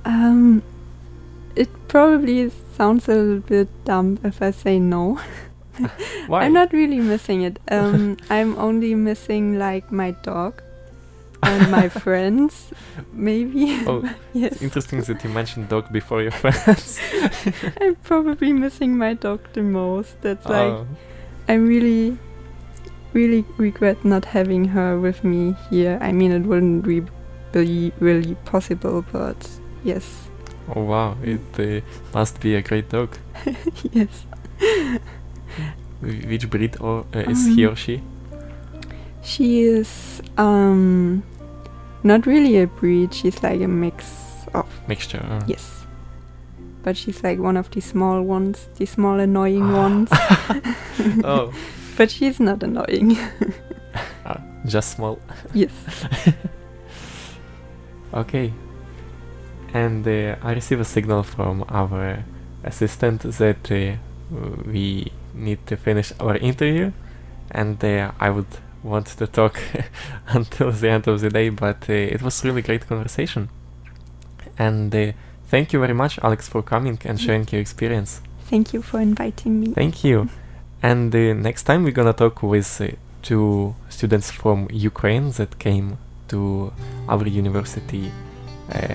Um, 0.05 0.63
it 1.57 1.69
probably 1.89 2.51
sounds 2.77 3.09
a 3.09 3.15
little 3.15 3.41
bit 3.41 3.69
dumb 3.85 4.19
if 4.25 4.43
I 4.43 4.51
say 4.51 4.79
no. 4.79 5.21
Why? 6.27 6.45
I'm 6.45 6.53
not 6.53 6.73
really 6.73 7.01
missing 7.01 7.43
it. 7.43 7.59
Um, 7.71 8.17
I'm 8.31 8.57
only 8.59 8.95
missing 8.95 9.59
like 9.59 9.91
my 9.91 10.13
dog 10.23 10.63
and 11.43 11.71
my 11.71 11.89
friends, 12.05 12.73
maybe. 13.13 13.83
Oh, 13.87 14.03
yes. 14.33 14.53
It's 14.53 14.63
interesting 14.63 15.01
that 15.03 15.23
you 15.25 15.31
mentioned 15.31 15.69
dog 15.69 15.93
before 15.93 16.23
your 16.23 16.31
friends. 16.31 17.01
I'm 17.81 17.97
probably 17.97 18.53
missing 18.53 18.97
my 18.97 19.15
dog 19.15 19.41
the 19.53 19.63
most. 19.63 20.21
That's 20.23 20.47
oh. 20.47 20.51
like, 20.53 20.87
I 21.49 21.55
really, 21.55 22.17
really 23.13 23.45
regret 23.57 24.05
not 24.05 24.25
having 24.25 24.65
her 24.67 24.99
with 24.99 25.25
me 25.25 25.55
here. 25.71 25.99
I 26.01 26.13
mean, 26.13 26.33
it 26.33 26.43
wouldn't 26.43 26.87
re- 26.87 27.07
be 27.53 27.93
really 28.01 28.35
possible, 28.47 29.05
but 29.13 29.49
yes. 29.83 30.29
Oh 30.69 30.83
wow, 30.83 31.17
it 31.23 31.41
uh, 31.59 31.81
must 32.15 32.41
be 32.41 32.55
a 32.55 32.63
great 32.63 32.89
dog. 32.89 33.17
yes. 33.93 34.25
Which 36.01 36.49
breed 36.49 36.77
or, 36.81 37.05
uh, 37.15 37.19
is 37.19 37.47
um, 37.47 37.57
he 37.57 37.67
or 37.67 37.77
she? 37.77 38.03
She 39.23 39.63
is 39.63 40.23
um 40.39 41.23
not 42.03 42.27
really 42.27 42.61
a 42.61 42.67
breed, 42.67 43.13
she's 43.13 43.43
like 43.43 43.61
a 43.61 43.69
mix 43.69 44.47
of. 44.55 44.67
Mixture. 44.89 45.25
Uh. 45.29 45.43
Yes. 45.47 45.85
But 46.83 46.97
she's 46.97 47.25
like 47.25 47.39
one 47.39 47.57
of 47.57 47.71
the 47.71 47.81
small 47.81 48.23
ones, 48.23 48.69
the 48.77 48.87
small 48.87 49.19
annoying 49.19 49.73
ones. 49.73 50.11
oh. 51.25 51.53
But 51.97 52.11
she's 52.11 52.41
not 52.41 52.61
annoying. 52.63 53.17
uh, 54.27 54.41
just 54.67 54.97
small. 54.97 55.21
Yes. 55.55 55.71
okay. 58.13 58.53
And 59.75 60.07
uh, 60.07 60.37
I 60.41 60.53
receive 60.53 60.81
a 60.81 60.85
signal 60.85 61.25
from 61.25 61.65
our 61.69 62.25
assistant 62.63 63.23
that 63.23 63.71
uh, 63.71 63.97
we 64.65 65.13
need 65.35 65.67
to 65.67 65.77
finish 65.77 66.13
our 66.21 66.37
interview, 66.37 66.93
and 67.51 67.85
uh, 67.85 68.13
I 68.21 68.31
would 68.31 68.47
want 68.83 69.07
to 69.07 69.27
talk 69.27 69.59
until 70.29 70.71
the 70.71 70.89
end 70.89 71.09
of 71.09 71.21
the 71.21 71.31
day, 71.31 71.49
but 71.49 71.91
uh, 71.91 71.93
it 71.93 72.23
was 72.23 72.45
really 72.45 72.63
great 72.63 72.87
conversation. 72.87 73.49
And 74.59 74.95
uh, 74.95 75.13
thank 75.49 75.73
you 75.73 75.81
very 75.81 75.95
much, 75.95 76.19
Alex, 76.23 76.49
for 76.49 76.63
coming 76.63 76.99
and 77.05 77.21
sharing 77.21 77.47
your 77.51 77.61
experience. 77.61 78.21
Thank 78.45 78.73
you 78.73 78.83
for 78.83 79.01
inviting 79.01 79.61
me. 79.61 79.75
Thank 79.75 80.05
you. 80.05 80.29
And 80.83 81.15
uh, 81.15 81.33
next 81.33 81.63
time 81.63 81.83
we're 81.83 81.93
gonna 81.93 82.13
talk 82.13 82.43
with 82.43 82.79
uh, 82.79 82.89
two 83.23 83.75
students 83.89 84.31
from 84.31 84.69
Ukraine 84.71 85.31
that 85.39 85.59
came 85.59 85.97
to 86.29 86.75
our 87.09 87.27
university 87.27 88.13
uh, 88.71 88.95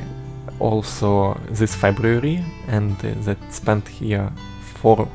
also 0.59 1.39
this 1.49 1.73
February 1.75 2.43
and 2.67 2.97
that 2.99 3.37
spent 3.49 3.87
here 3.87 4.31
four 4.75 5.07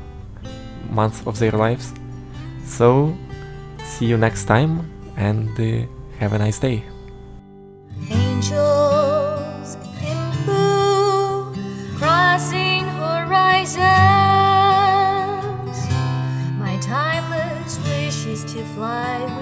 months 0.89 1.21
of 1.25 1.39
their 1.39 1.51
lives. 1.51 1.93
So 2.65 3.15
see 3.83 4.05
you 4.05 4.17
next 4.17 4.45
time 4.45 4.91
and 5.17 5.49
uh, 5.59 5.85
have 6.19 6.33
a 6.33 6.37
nice 6.37 6.59
day. 6.59 6.83
Angels 8.09 9.77
in 10.01 10.17
blue 10.45 11.53
crossing 11.97 12.85
horizons, 13.01 13.87
my 16.59 16.77
timeless 16.81 17.79
wish 17.85 18.25
fly. 18.75 19.34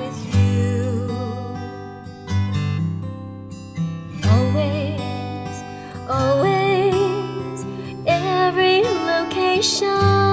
伤 9.63 10.32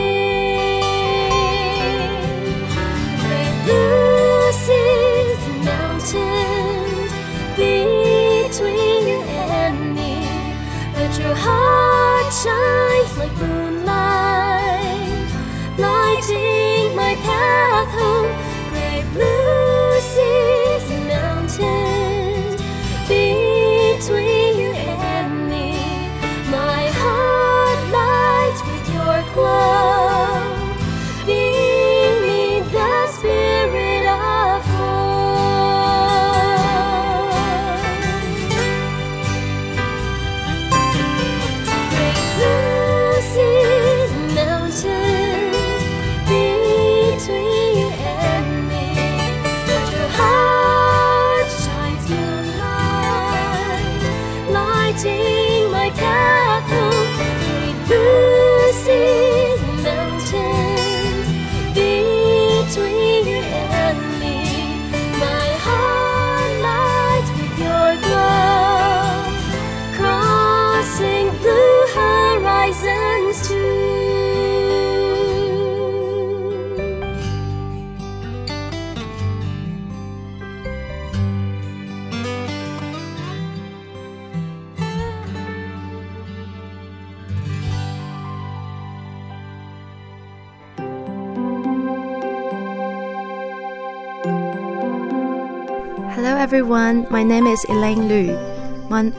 Hello 96.31 96.41
everyone, 96.41 97.05
my 97.09 97.23
name 97.23 97.45
is 97.45 97.65
Elaine 97.65 98.07
Liu. 98.07 98.37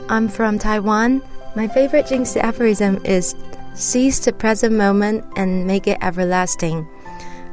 I'm 0.09 0.27
from 0.27 0.57
Taiwan. 0.57 1.21
My 1.55 1.67
favorite 1.67 2.07
Jing 2.07 2.25
Si 2.25 2.39
aphorism 2.39 3.05
is 3.05 3.35
seize 3.75 4.19
the 4.25 4.33
present 4.33 4.73
moment 4.73 5.23
and 5.35 5.67
make 5.67 5.85
it 5.85 5.99
everlasting. 6.01 6.87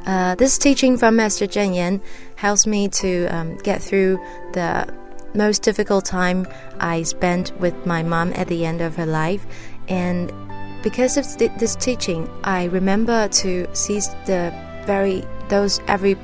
Uh, 0.07 0.33
this 0.33 0.57
teaching 0.57 0.97
from 0.97 1.17
Master 1.17 1.45
Zheng 1.45 1.75
Yan 1.75 2.01
helps 2.37 2.65
me 2.65 2.87
to 2.87 3.27
um, 3.27 3.55
get 3.57 3.83
through 3.83 4.19
the 4.53 4.91
most 5.35 5.61
difficult 5.61 6.05
time 6.05 6.47
I 6.79 7.03
spent 7.03 7.55
with 7.59 7.85
my 7.85 8.01
mom 8.01 8.33
at 8.33 8.47
the 8.47 8.65
end 8.65 8.81
of 8.81 8.95
her 8.95 9.05
life. 9.05 9.45
And 9.87 10.33
because 10.81 11.17
of 11.17 11.37
th- 11.37 11.51
this 11.59 11.75
teaching, 11.75 12.27
I 12.43 12.63
remember 12.63 13.27
to 13.27 13.67
seize 13.75 14.09
the 14.25 14.51
very, 14.87 15.23
those 15.49 15.79
every 15.87 16.17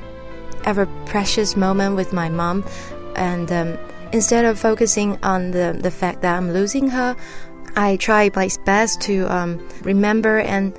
ever 0.65 0.87
precious 1.05 1.55
moment 1.55 1.95
with 1.95 2.11
my 2.11 2.29
mom 2.29 2.63
and 3.17 3.51
um, 3.51 3.77
instead 4.11 4.45
of 4.45 4.59
focusing 4.59 5.17
on 5.23 5.51
the, 5.51 5.77
the 5.79 5.91
fact 5.91 6.21
that 6.21 6.37
I'm 6.37 6.53
losing 6.53 6.89
her, 6.89 7.15
I 7.75 7.97
try 7.97 8.29
my 8.35 8.49
best 8.65 9.01
to 9.01 9.25
um, 9.33 9.67
remember 9.81 10.39
and 10.39 10.73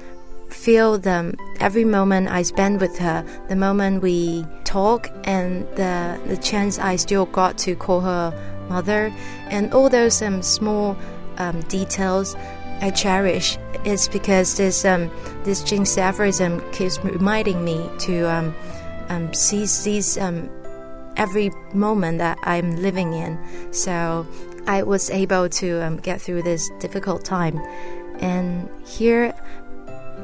feel 0.51 0.99
the 0.99 1.37
every 1.61 1.85
moment 1.85 2.29
I 2.29 2.43
spend 2.43 2.81
with 2.81 2.99
her, 2.99 3.25
the 3.49 3.57
moment 3.57 4.03
we 4.03 4.45
talk, 4.65 5.11
and 5.25 5.67
the 5.77 6.19
the 6.27 6.37
chance 6.37 6.79
I 6.79 6.97
still 6.97 7.27
got 7.27 7.59
to 7.59 7.77
call 7.77 8.01
her 8.01 8.33
mother, 8.69 9.13
and 9.51 9.73
all 9.73 9.89
those 9.89 10.23
um, 10.23 10.43
small 10.43 10.97
um, 11.37 11.61
details 11.63 12.35
I 12.81 12.91
cherish. 12.91 13.59
It's 13.85 14.09
because 14.09 14.57
this 14.57 14.85
um, 14.85 15.11
this 15.45 15.63
Jing 15.63 15.85
Si 15.85 16.01
aphorism 16.01 16.61
keeps 16.73 16.99
reminding 17.05 17.65
me 17.65 17.89
to 18.01 18.23
um, 18.31 18.55
um, 19.09 19.33
seize 19.33 19.85
these 19.85 20.19
um, 20.19 20.51
every 21.19 21.51
moment 21.75 22.19
that 22.19 22.39
I'm 22.45 22.77
living 22.77 23.13
in. 23.13 23.39
So 23.73 24.27
I 24.67 24.83
was 24.83 25.11
able 25.11 25.49
to 25.49 25.85
um, 25.85 25.97
get 25.99 26.21
through 26.21 26.43
this 26.43 26.71
difficult 26.79 27.25
time. 27.25 27.59
And 28.21 28.69
here, 28.87 29.35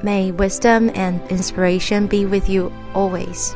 may 0.03 0.33
wisdom 0.33 0.91
and 0.95 1.21
inspiration 1.31 2.07
be 2.07 2.25
with 2.27 2.49
you 2.49 2.73
always. 2.95 3.55